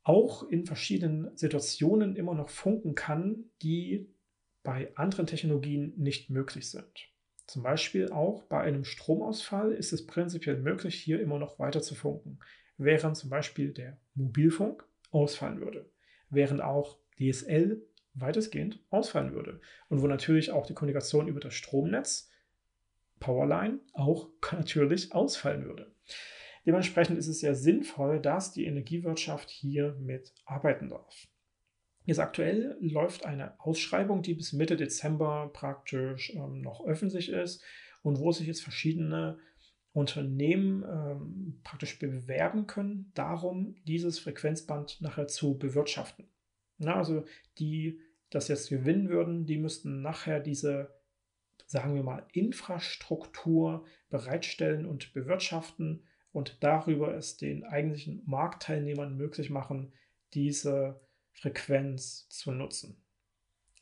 auch 0.03 0.43
in 0.51 0.67
verschiedenen 0.67 1.35
Situationen 1.35 2.15
immer 2.15 2.35
noch 2.35 2.51
funken 2.51 2.95
kann, 2.95 3.47
die 3.63 4.15
bei 4.63 4.95
anderen 4.97 5.27
Technologien 5.27 5.95
nicht 5.97 6.29
möglich 6.29 6.71
sind. 6.71 7.09
Zum 7.47 7.63
Beispiel 7.63 8.11
auch 8.11 8.43
bei 8.45 8.61
einem 8.61 8.85
Stromausfall 8.85 9.73
ist 9.73 9.93
es 9.95 10.07
prinzipiell 10.07 10.59
möglich, 10.59 10.95
hier 10.95 11.21
immer 11.21 11.39
noch 11.39 11.59
weiter 11.59 11.81
zu 11.81 11.95
funken, 11.95 12.39
während 12.77 13.17
zum 13.17 13.31
Beispiel 13.31 13.73
der 13.73 13.99
Mobilfunk 14.15 14.87
ausfallen 15.11 15.61
würde, 15.61 15.91
während 16.31 16.61
auch 16.61 16.99
DSL 17.19 17.83
weitestgehend 18.15 18.81
ausfallen 18.91 19.35
würde. 19.35 19.61
Und 19.89 20.03
wo 20.03 20.07
natürlich 20.07 20.51
auch 20.51 20.67
die 20.67 20.75
Kommunikation 20.75 21.29
über 21.29 21.41
das 21.41 21.55
Stromnetz, 21.55 22.31
Powerline, 23.21 23.81
auch 23.93 24.29
natürlich 24.53 25.13
ausfallen 25.13 25.65
würde. 25.65 25.93
Dementsprechend 26.67 27.19
ist 27.19 27.29
es 27.29 27.41
sehr 27.41 27.55
sinnvoll, 27.55 28.21
dass 28.21 28.53
die 28.53 28.65
Energiewirtschaft 28.65 29.51
hier 29.51 29.95
mitarbeiten 30.01 30.89
darf. 30.89 31.29
Jetzt 32.07 32.21
aktuell 32.21 32.77
läuft 32.81 33.25
eine 33.25 33.59
Ausschreibung, 33.61 34.23
die 34.23 34.35
bis 34.35 34.53
Mitte 34.53 34.77
Dezember 34.77 35.51
praktisch 35.53 36.35
ähm, 36.35 36.61
noch 36.61 36.85
öffentlich 36.85 37.31
ist 37.31 37.63
und 38.03 38.19
wo 38.19 38.31
sich 38.31 38.47
jetzt 38.47 38.63
verschiedene 38.63 39.39
Unternehmen 39.95 40.83
ähm, 40.83 41.61
praktisch 41.63 41.99
bewerben 41.99 42.67
können, 42.67 43.13
darum 43.15 43.77
dieses 43.87 44.19
Frequenzband 44.19 45.01
nachher 45.01 45.29
zu 45.29 45.57
bewirtschaften. 45.57 46.29
Na, 46.79 46.97
also 46.97 47.25
die 47.59 48.01
das 48.29 48.49
jetzt 48.49 48.69
gewinnen 48.69 49.09
würden, 49.09 49.47
die 49.47 49.57
müssten 49.57 50.03
nachher 50.03 50.41
diese, 50.41 50.93
sagen 51.67 51.95
wir 51.95 52.03
mal, 52.03 52.27
Infrastruktur 52.33 53.87
bereitstellen 54.11 54.85
und 54.85 55.13
bewirtschaften 55.15 56.03
und 56.33 56.63
darüber 56.65 57.15
es 57.15 57.37
den 57.37 57.63
eigentlichen 57.63 58.23
Marktteilnehmern 58.27 59.17
möglich 59.17 59.51
machen, 59.51 59.93
diese 60.35 61.01
Frequenz 61.31 62.29
zu 62.29 62.51
nutzen. 62.51 63.01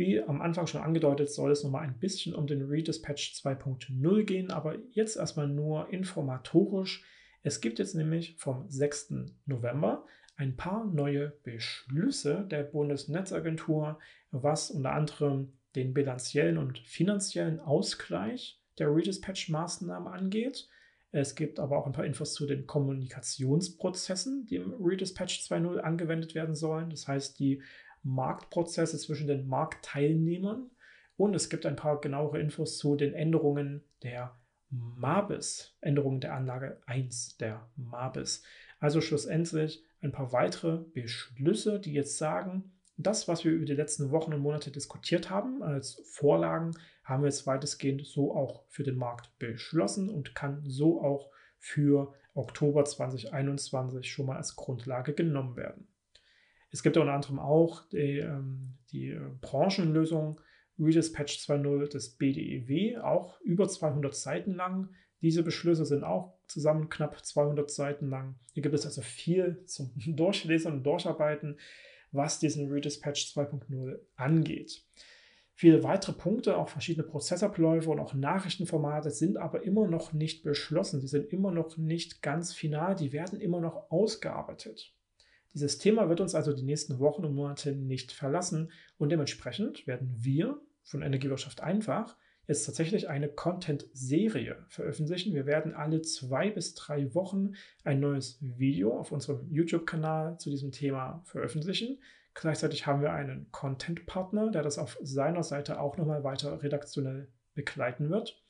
Wie 0.00 0.22
am 0.22 0.40
Anfang 0.40 0.66
schon 0.66 0.80
angedeutet, 0.80 1.30
soll 1.30 1.50
es 1.50 1.62
nochmal 1.62 1.82
ein 1.82 1.98
bisschen 1.98 2.34
um 2.34 2.46
den 2.46 2.62
Redispatch 2.62 3.34
2.0 3.34 4.22
gehen, 4.22 4.50
aber 4.50 4.76
jetzt 4.92 5.18
erstmal 5.18 5.46
nur 5.46 5.92
informatorisch. 5.92 7.04
Es 7.42 7.60
gibt 7.60 7.78
jetzt 7.78 7.94
nämlich 7.94 8.34
vom 8.38 8.64
6. 8.66 9.12
November 9.44 10.06
ein 10.36 10.56
paar 10.56 10.86
neue 10.86 11.34
Beschlüsse 11.42 12.46
der 12.50 12.62
Bundesnetzagentur, 12.62 13.98
was 14.30 14.70
unter 14.70 14.92
anderem 14.92 15.52
den 15.76 15.92
bilanziellen 15.92 16.56
und 16.56 16.78
finanziellen 16.78 17.60
Ausgleich 17.60 18.58
der 18.78 18.88
Redispatch-Maßnahmen 18.88 20.10
angeht. 20.10 20.66
Es 21.12 21.34
gibt 21.34 21.60
aber 21.60 21.76
auch 21.76 21.84
ein 21.84 21.92
paar 21.92 22.06
Infos 22.06 22.32
zu 22.32 22.46
den 22.46 22.66
Kommunikationsprozessen, 22.66 24.46
die 24.46 24.56
im 24.56 24.72
Redispatch 24.82 25.40
2.0 25.40 25.78
angewendet 25.80 26.34
werden 26.34 26.54
sollen. 26.54 26.88
Das 26.88 27.06
heißt, 27.06 27.38
die 27.38 27.60
Marktprozesse 28.02 28.98
zwischen 28.98 29.26
den 29.26 29.46
Marktteilnehmern. 29.46 30.70
Und 31.16 31.34
es 31.34 31.50
gibt 31.50 31.66
ein 31.66 31.76
paar 31.76 32.00
genauere 32.00 32.40
Infos 32.40 32.78
zu 32.78 32.96
den 32.96 33.12
Änderungen 33.12 33.82
der 34.02 34.34
MABIS, 34.70 35.76
Änderungen 35.80 36.20
der 36.20 36.34
Anlage 36.34 36.80
1 36.86 37.36
der 37.38 37.68
MABIS. 37.76 38.42
Also 38.78 39.00
schlussendlich 39.00 39.84
ein 40.00 40.12
paar 40.12 40.32
weitere 40.32 40.78
Beschlüsse, 40.78 41.80
die 41.80 41.92
jetzt 41.92 42.16
sagen, 42.16 42.72
das, 42.96 43.28
was 43.28 43.44
wir 43.44 43.52
über 43.52 43.64
die 43.64 43.74
letzten 43.74 44.10
Wochen 44.10 44.32
und 44.32 44.40
Monate 44.40 44.70
diskutiert 44.70 45.30
haben, 45.30 45.62
als 45.62 46.02
Vorlagen, 46.04 46.72
haben 47.04 47.22
wir 47.22 47.28
jetzt 47.28 47.46
weitestgehend 47.46 48.06
so 48.06 48.34
auch 48.34 48.64
für 48.68 48.82
den 48.82 48.96
Markt 48.96 49.38
beschlossen 49.38 50.08
und 50.08 50.34
kann 50.34 50.62
so 50.64 51.02
auch 51.02 51.30
für 51.58 52.14
Oktober 52.34 52.84
2021 52.84 54.10
schon 54.10 54.26
mal 54.26 54.36
als 54.36 54.56
Grundlage 54.56 55.12
genommen 55.14 55.56
werden. 55.56 55.88
Es 56.70 56.82
gibt 56.82 56.96
unter 56.96 57.12
anderem 57.12 57.38
auch 57.38 57.88
die, 57.88 58.18
ähm, 58.18 58.78
die 58.92 59.10
äh, 59.10 59.20
Branchenlösung 59.40 60.40
Redispatch 60.78 61.38
2.0 61.38 61.88
des 61.88 62.16
BDEW, 62.16 62.98
auch 63.02 63.40
über 63.42 63.68
200 63.68 64.14
Seiten 64.14 64.54
lang. 64.54 64.88
Diese 65.20 65.42
Beschlüsse 65.42 65.84
sind 65.84 66.04
auch 66.04 66.38
zusammen 66.46 66.88
knapp 66.88 67.24
200 67.24 67.70
Seiten 67.70 68.08
lang. 68.08 68.36
Hier 68.54 68.62
gibt 68.62 68.74
es 68.74 68.86
also 68.86 69.02
viel 69.02 69.62
zum 69.66 69.92
Durchlesen 70.16 70.72
und 70.72 70.84
Durcharbeiten 70.84 71.58
was 72.12 72.38
diesen 72.38 72.70
Redispatch 72.70 73.32
2.0 73.36 73.98
angeht. 74.16 74.84
Viele 75.54 75.84
weitere 75.84 76.14
Punkte, 76.14 76.56
auch 76.56 76.68
verschiedene 76.68 77.06
Prozessabläufe 77.06 77.90
und 77.90 78.00
auch 78.00 78.14
Nachrichtenformate 78.14 79.10
sind 79.10 79.36
aber 79.36 79.62
immer 79.62 79.86
noch 79.86 80.12
nicht 80.12 80.42
beschlossen. 80.42 81.00
Die 81.00 81.06
sind 81.06 81.30
immer 81.32 81.50
noch 81.50 81.76
nicht 81.76 82.22
ganz 82.22 82.54
final. 82.54 82.94
Die 82.94 83.12
werden 83.12 83.40
immer 83.40 83.60
noch 83.60 83.90
ausgearbeitet. 83.90 84.94
Dieses 85.54 85.78
Thema 85.78 86.08
wird 86.08 86.20
uns 86.20 86.34
also 86.34 86.52
die 86.52 86.62
nächsten 86.62 86.98
Wochen 86.98 87.24
und 87.24 87.34
Monate 87.34 87.72
nicht 87.72 88.12
verlassen 88.12 88.70
und 88.98 89.10
dementsprechend 89.10 89.86
werden 89.86 90.14
wir 90.18 90.60
von 90.82 91.02
Energiewirtschaft 91.02 91.60
einfach 91.60 92.16
jetzt 92.46 92.64
tatsächlich 92.64 93.08
eine 93.08 93.28
Content-Serie 93.28 94.64
veröffentlichen. 94.68 95.34
Wir 95.34 95.46
werden 95.46 95.72
alle 95.72 96.02
zwei 96.02 96.50
bis 96.50 96.74
drei 96.74 97.14
Wochen 97.14 97.52
ein 97.84 98.00
neues 98.00 98.38
Video 98.40 98.98
auf 98.98 99.12
unserem 99.12 99.48
YouTube-Kanal 99.50 100.38
zu 100.38 100.50
diesem 100.50 100.72
Thema 100.72 101.22
veröffentlichen. 101.24 102.00
Gleichzeitig 102.34 102.86
haben 102.86 103.02
wir 103.02 103.12
einen 103.12 103.50
Content-Partner, 103.52 104.50
der 104.50 104.62
das 104.62 104.78
auf 104.78 104.98
seiner 105.00 105.42
Seite 105.42 105.80
auch 105.80 105.96
nochmal 105.96 106.24
weiter 106.24 106.62
redaktionell 106.62 107.28
begleiten 107.54 108.10
wird. 108.10 108.40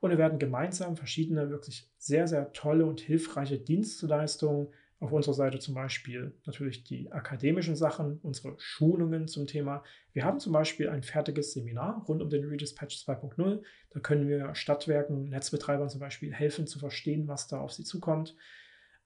Und 0.00 0.10
wir 0.10 0.18
werden 0.18 0.38
gemeinsam 0.38 0.96
verschiedene 0.96 1.50
wirklich 1.50 1.90
sehr, 1.98 2.26
sehr 2.26 2.52
tolle 2.52 2.86
und 2.86 3.00
hilfreiche 3.00 3.58
Dienstleistungen 3.58 4.68
auf 5.00 5.12
unserer 5.12 5.34
Seite 5.34 5.58
zum 5.58 5.74
Beispiel 5.74 6.34
natürlich 6.44 6.84
die 6.84 7.10
akademischen 7.10 7.74
Sachen, 7.74 8.18
unsere 8.22 8.54
Schulungen 8.58 9.28
zum 9.28 9.46
Thema. 9.46 9.82
Wir 10.12 10.24
haben 10.24 10.38
zum 10.38 10.52
Beispiel 10.52 10.90
ein 10.90 11.02
fertiges 11.02 11.54
Seminar 11.54 12.04
rund 12.06 12.20
um 12.20 12.28
den 12.28 12.44
Redispatch 12.44 12.96
2.0. 13.06 13.62
Da 13.90 14.00
können 14.00 14.28
wir 14.28 14.54
Stadtwerken, 14.54 15.30
Netzbetreibern 15.30 15.88
zum 15.88 16.00
Beispiel 16.00 16.34
helfen 16.34 16.66
zu 16.66 16.78
verstehen, 16.78 17.28
was 17.28 17.48
da 17.48 17.60
auf 17.60 17.72
sie 17.72 17.82
zukommt. 17.82 18.36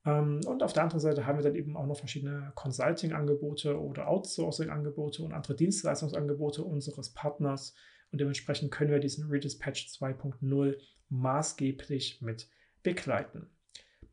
Ähm, 0.05 0.41
und 0.47 0.65
auf 0.65 0.73
der 0.73 0.83
anderen 0.83 1.01
Seite 1.01 1.27
haben 1.27 1.39
wir 1.39 1.45
dann 1.45 1.55
eben 1.55 1.77
auch 1.77 1.87
noch 1.87 1.99
verschiedene 1.99 2.51
Consulting-Angebote 2.57 3.81
oder 3.81 4.09
Outsourcing-Angebote 4.09 5.23
und 5.23 5.33
andere 5.33 5.55
Dienstleistungsangebote 5.55 6.65
unseres 6.65 7.11
Partners. 7.11 7.73
Und 8.11 8.21
dementsprechend 8.21 8.73
können 8.73 8.91
wir 8.91 8.99
diesen 8.99 9.31
Redispatch 9.31 9.87
2.0 9.87 10.77
maßgeblich 11.09 12.21
mit 12.21 12.49
begleiten. 12.83 13.54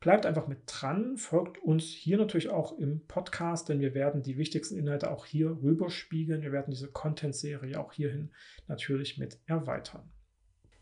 Bleibt 0.02 0.26
einfach 0.26 0.48
mit 0.48 0.62
dran, 0.66 1.16
folgt 1.16 1.62
uns 1.62 1.84
hier 1.84 2.18
natürlich 2.18 2.50
auch 2.50 2.76
im 2.76 3.06
Podcast, 3.06 3.68
denn 3.68 3.78
wir 3.78 3.94
werden 3.94 4.20
die 4.20 4.36
wichtigsten 4.36 4.76
Inhalte 4.76 5.08
auch 5.08 5.26
hier 5.26 5.56
rüberspiegeln. 5.62 6.42
Wir 6.42 6.50
werden 6.50 6.72
diese 6.72 6.88
Content-Serie 6.88 7.78
auch 7.78 7.92
hierhin 7.92 8.32
natürlich 8.66 9.18
mit 9.18 9.38
erweitern. 9.46 10.10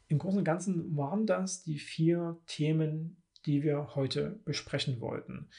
Im 0.08 0.16
Großen 0.16 0.38
und 0.38 0.44
Ganzen 0.44 0.96
waren 0.96 1.26
das 1.26 1.62
die 1.62 1.78
vier 1.78 2.40
Themen, 2.46 3.22
die 3.44 3.62
wir 3.62 3.94
heute 3.94 4.40
besprechen 4.46 5.02
wollten. 5.02 5.50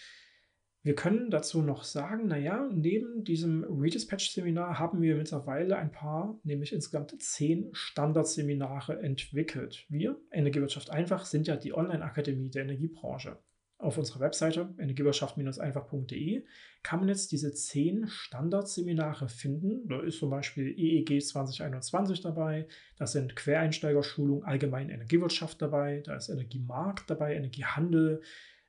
Wir 0.82 0.95
können 0.95 1.30
dazu 1.30 1.62
noch 1.62 1.84
sagen, 1.84 2.30
naja, 2.30 2.67
neben 2.74 3.24
diesem 3.24 3.63
Redispatch-Seminar 3.63 4.80
haben 4.80 5.04
wir 5.04 5.17
mittlerweile 5.17 5.78
ein 5.78 5.91
paar, 5.91 6.39
nämlich 6.43 6.74
insgesamt 6.74 7.13
zehn 7.21 7.69
Standardseminare 7.74 9.04
entwickelt. 9.04 9.86
Wir, 9.88 10.19
Energiewirtschaft 10.32 10.89
einfach, 10.89 11.26
sind 11.26 11.45
ja 11.45 11.58
die 11.58 11.76
Online-Akademie 11.76 12.50
der 12.50 12.63
Energiebranche 12.63 13.38
auf 13.82 13.98
unserer 13.98 14.20
Webseite 14.20 14.74
energiewirtschaft-einfach.de 14.78 16.46
kann 16.84 17.00
man 17.00 17.10
jetzt 17.10 17.32
diese 17.32 17.54
zehn 17.54 18.08
Standardseminare 18.08 19.28
finden. 19.28 19.88
Da 19.88 20.02
ist 20.02 20.20
zum 20.20 20.30
Beispiel 20.30 20.74
EEG 20.78 21.22
2021 21.22 22.22
dabei, 22.22 22.67
da 22.98 23.08
sind 23.08 23.36
Quereinsteigerschulungen 23.36 24.44
allgemein 24.44 24.89
Energiewirtschaft 24.89 25.62
dabei, 25.62 26.02
da 26.06 26.15
ist 26.15 26.30
Energiemarkt 26.30 27.10
dabei, 27.10 27.36
Energiehandel, 27.36 28.22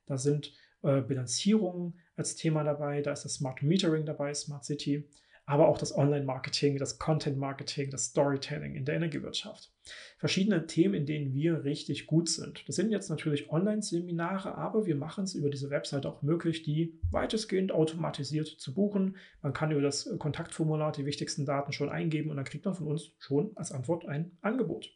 da 0.07 0.19
sind 0.19 0.53
äh, 0.83 1.01
Bilanzierungen 1.01 1.99
als 2.17 2.37
Thema 2.37 2.65
dabei, 2.65 3.03
da 3.03 3.13
ist 3.13 3.25
das 3.25 3.35
Smart 3.35 3.63
Metering 3.63 4.07
dabei, 4.07 4.35
Smart 4.35 4.65
City 4.65 5.09
aber 5.45 5.69
auch 5.69 5.79
das 5.79 5.97
Online-Marketing, 5.97 6.79
das 6.79 6.99
Content-Marketing, 6.99 7.91
das 7.91 8.07
Storytelling 8.07 8.75
in 8.75 8.85
der 8.85 8.97
Energiewirtschaft. 8.97 9.72
Verschiedene 10.19 10.67
Themen, 10.67 10.95
in 10.95 11.07
denen 11.07 11.33
wir 11.33 11.65
richtig 11.65 12.07
gut 12.07 12.29
sind. 12.29 12.63
Das 12.69 12.77
sind 12.77 12.91
jetzt 12.91 13.09
natürlich 13.11 13.51
Online-Seminare, 13.51 14.55
aber 14.57 14.87
wir 14.87 14.95
machen 14.95 15.25
es 15.25 15.35
über 15.35 15.51
diese 15.51 15.71
Website 15.71 16.07
auch 16.07 16.23
möglich, 16.23 16.63
die 16.63 17.01
weitestgehend 17.11 17.73
automatisiert 17.73 18.47
zu 18.47 18.75
buchen. 18.75 19.17
Man 19.41 19.53
kann 19.53 19.73
über 19.73 19.81
das 19.81 20.09
Kontaktformular 20.19 20.93
die 20.93 21.07
wichtigsten 21.07 21.45
Daten 21.45 21.73
schon 21.73 21.89
eingeben 21.89 22.31
und 22.31 22.37
dann 22.37 22.45
kriegt 22.45 22.65
man 22.65 22.75
von 22.75 22.87
uns 22.87 23.11
schon 23.19 23.51
als 23.57 23.73
Antwort 23.73 24.07
ein 24.07 24.39
Angebot. 24.41 24.91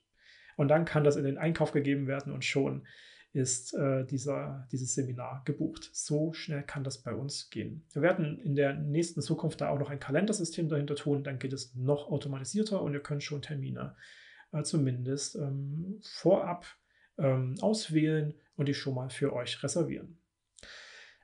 Und 0.56 0.68
dann 0.68 0.84
kann 0.84 1.04
das 1.04 1.16
in 1.16 1.24
den 1.24 1.38
Einkauf 1.38 1.72
gegeben 1.72 2.06
werden 2.06 2.32
und 2.32 2.44
schon 2.44 2.86
ist 3.32 3.74
äh, 3.74 4.06
dieser, 4.06 4.66
dieses 4.72 4.94
Seminar 4.94 5.42
gebucht. 5.44 5.90
So 5.92 6.32
schnell 6.32 6.62
kann 6.62 6.84
das 6.84 7.02
bei 7.02 7.12
uns 7.12 7.50
gehen. 7.50 7.84
Wir 7.92 8.00
werden 8.00 8.40
in 8.40 8.54
der 8.54 8.72
nächsten 8.72 9.20
Zukunft 9.20 9.60
da 9.60 9.68
auch 9.68 9.78
noch 9.78 9.90
ein 9.90 10.00
Kalendersystem 10.00 10.70
dahinter 10.70 10.94
tun. 10.94 11.22
Dann 11.22 11.38
geht 11.38 11.52
es 11.52 11.74
noch 11.74 12.08
automatisierter 12.10 12.80
und 12.80 12.94
ihr 12.94 13.00
könnt 13.00 13.22
schon 13.22 13.42
Termine 13.42 13.94
äh, 14.52 14.62
zumindest 14.62 15.36
ähm, 15.36 16.00
vorab 16.02 16.66
ähm, 17.18 17.54
auswählen 17.60 18.34
und 18.56 18.68
die 18.68 18.74
schon 18.74 18.94
mal 18.94 19.10
für 19.10 19.32
euch 19.32 19.62
reservieren. 19.62 20.18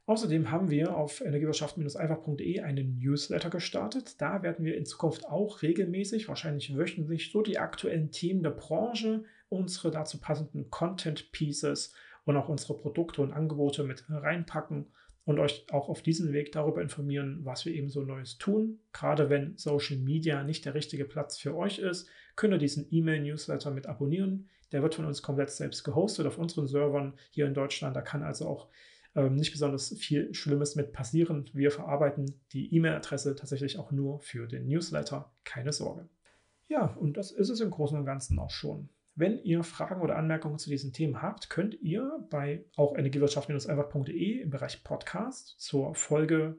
Außerdem 0.06 0.50
haben 0.50 0.68
wir 0.68 0.96
auf 0.96 1.20
energiewirtschaft-einfach.de 1.20 2.60
einen 2.60 2.98
Newsletter 2.98 3.50
gestartet. 3.50 4.20
Da 4.20 4.42
werden 4.42 4.64
wir 4.64 4.76
in 4.76 4.84
Zukunft 4.84 5.26
auch 5.26 5.62
regelmäßig, 5.62 6.28
wahrscheinlich 6.28 6.76
wöchentlich, 6.76 7.30
so 7.30 7.40
die 7.42 7.58
aktuellen 7.58 8.10
Themen 8.10 8.42
der 8.42 8.50
Branche 8.50 9.24
unsere 9.48 9.90
dazu 9.90 10.18
passenden 10.18 10.70
Content 10.70 11.30
Pieces 11.30 11.94
und 12.24 12.36
auch 12.36 12.48
unsere 12.48 12.76
Produkte 12.76 13.22
und 13.22 13.32
Angebote 13.32 13.84
mit 13.84 14.04
reinpacken 14.08 14.86
und 15.24 15.38
euch 15.38 15.66
auch 15.70 15.88
auf 15.88 16.02
diesem 16.02 16.32
Weg 16.32 16.52
darüber 16.52 16.82
informieren, 16.82 17.40
was 17.44 17.64
wir 17.64 17.72
eben 17.72 17.88
so 17.88 18.02
Neues 18.02 18.38
tun. 18.38 18.80
Gerade 18.92 19.30
wenn 19.30 19.56
Social 19.56 19.96
Media 19.96 20.42
nicht 20.42 20.64
der 20.64 20.74
richtige 20.74 21.04
Platz 21.04 21.38
für 21.38 21.56
euch 21.56 21.78
ist, 21.78 22.08
könnt 22.34 22.54
ihr 22.54 22.58
diesen 22.58 22.86
E-Mail-Newsletter 22.90 23.70
mit 23.70 23.86
abonnieren. 23.86 24.48
Der 24.72 24.82
wird 24.82 24.94
von 24.94 25.04
uns 25.04 25.22
komplett 25.22 25.50
selbst 25.50 25.84
gehostet 25.84 26.26
auf 26.26 26.38
unseren 26.38 26.66
Servern 26.66 27.14
hier 27.30 27.46
in 27.46 27.54
Deutschland. 27.54 27.94
Da 27.94 28.00
kann 28.00 28.22
also 28.22 28.48
auch 28.48 28.68
ähm, 29.14 29.36
nicht 29.36 29.52
besonders 29.52 29.96
viel 29.98 30.32
Schlimmes 30.34 30.74
mit 30.74 30.92
passieren. 30.92 31.48
Wir 31.52 31.70
verarbeiten 31.70 32.40
die 32.52 32.74
E-Mail-Adresse 32.74 33.36
tatsächlich 33.36 33.78
auch 33.78 33.92
nur 33.92 34.20
für 34.20 34.46
den 34.46 34.66
Newsletter. 34.66 35.32
Keine 35.44 35.72
Sorge. 35.72 36.08
Ja, 36.68 36.86
und 36.86 37.16
das 37.16 37.30
ist 37.30 37.50
es 37.50 37.60
im 37.60 37.70
Großen 37.70 37.98
und 37.98 38.06
Ganzen 38.06 38.38
auch 38.38 38.50
schon. 38.50 38.88
Wenn 39.14 39.38
ihr 39.38 39.62
Fragen 39.62 40.00
oder 40.00 40.16
Anmerkungen 40.16 40.58
zu 40.58 40.70
diesen 40.70 40.94
Themen 40.94 41.20
habt, 41.20 41.50
könnt 41.50 41.74
ihr 41.82 42.26
bei 42.30 42.64
auch 42.76 42.96
energiewirtschaft-einfach.de 42.96 44.40
im 44.40 44.48
Bereich 44.48 44.82
Podcast 44.84 45.54
zur 45.58 45.94
Folge 45.94 46.56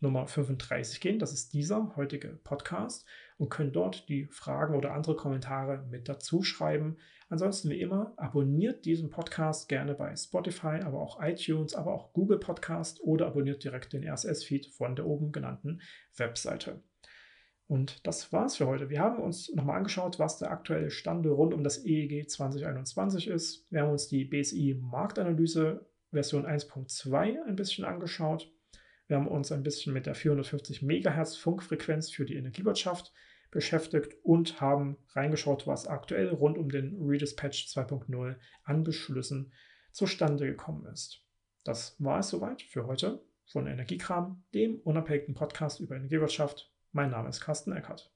Nummer 0.00 0.26
35 0.26 1.00
gehen. 1.02 1.18
Das 1.18 1.34
ist 1.34 1.52
dieser 1.52 1.94
heutige 1.96 2.28
Podcast 2.42 3.06
und 3.36 3.50
können 3.50 3.72
dort 3.72 4.08
die 4.08 4.24
Fragen 4.26 4.74
oder 4.74 4.94
andere 4.94 5.14
Kommentare 5.14 5.86
mit 5.90 6.08
dazu 6.08 6.42
schreiben. 6.42 6.96
Ansonsten 7.28 7.68
wie 7.68 7.80
immer, 7.80 8.14
abonniert 8.16 8.86
diesen 8.86 9.10
Podcast 9.10 9.68
gerne 9.68 9.94
bei 9.94 10.16
Spotify, 10.16 10.80
aber 10.82 11.00
auch 11.00 11.22
iTunes, 11.22 11.74
aber 11.74 11.92
auch 11.92 12.14
Google 12.14 12.38
Podcast 12.38 13.02
oder 13.02 13.26
abonniert 13.26 13.62
direkt 13.62 13.92
den 13.92 14.08
RSS-Feed 14.08 14.68
von 14.68 14.96
der 14.96 15.06
oben 15.06 15.32
genannten 15.32 15.82
Webseite. 16.16 16.82
Und 17.70 18.04
das 18.04 18.32
war's 18.32 18.56
für 18.56 18.66
heute. 18.66 18.90
Wir 18.90 18.98
haben 18.98 19.22
uns 19.22 19.54
nochmal 19.54 19.76
angeschaut, 19.76 20.18
was 20.18 20.38
der 20.38 20.50
aktuelle 20.50 20.90
Stand 20.90 21.24
rund 21.24 21.54
um 21.54 21.62
das 21.62 21.84
EEG 21.86 22.28
2021 22.28 23.28
ist. 23.28 23.64
Wir 23.70 23.82
haben 23.82 23.92
uns 23.92 24.08
die 24.08 24.24
BSI 24.24 24.76
Marktanalyse 24.80 25.86
Version 26.10 26.46
1.2 26.46 27.40
ein 27.46 27.54
bisschen 27.54 27.84
angeschaut. 27.84 28.52
Wir 29.06 29.18
haben 29.18 29.28
uns 29.28 29.52
ein 29.52 29.62
bisschen 29.62 29.92
mit 29.92 30.06
der 30.06 30.16
450 30.16 30.82
MHz 30.82 31.36
Funkfrequenz 31.36 32.10
für 32.10 32.24
die 32.24 32.34
Energiewirtschaft 32.34 33.12
beschäftigt 33.52 34.16
und 34.24 34.60
haben 34.60 34.96
reingeschaut, 35.10 35.68
was 35.68 35.86
aktuell 35.86 36.30
rund 36.30 36.58
um 36.58 36.70
den 36.70 37.00
Redispatch 37.00 37.68
2.0 37.68 38.34
an 38.64 38.82
Beschlüssen 38.82 39.52
zustande 39.92 40.44
gekommen 40.46 40.86
ist. 40.86 41.24
Das 41.62 41.94
war 42.00 42.18
es 42.18 42.30
soweit 42.30 42.62
für 42.62 42.88
heute 42.88 43.24
von 43.46 43.68
Energiekram, 43.68 44.42
dem 44.54 44.80
unabhängigen 44.80 45.34
Podcast 45.34 45.78
über 45.78 45.94
Energiewirtschaft. 45.94 46.69
Mein 46.92 47.10
Name 47.10 47.28
ist 47.28 47.40
Carsten 47.40 47.72
Eckert. 47.72 48.12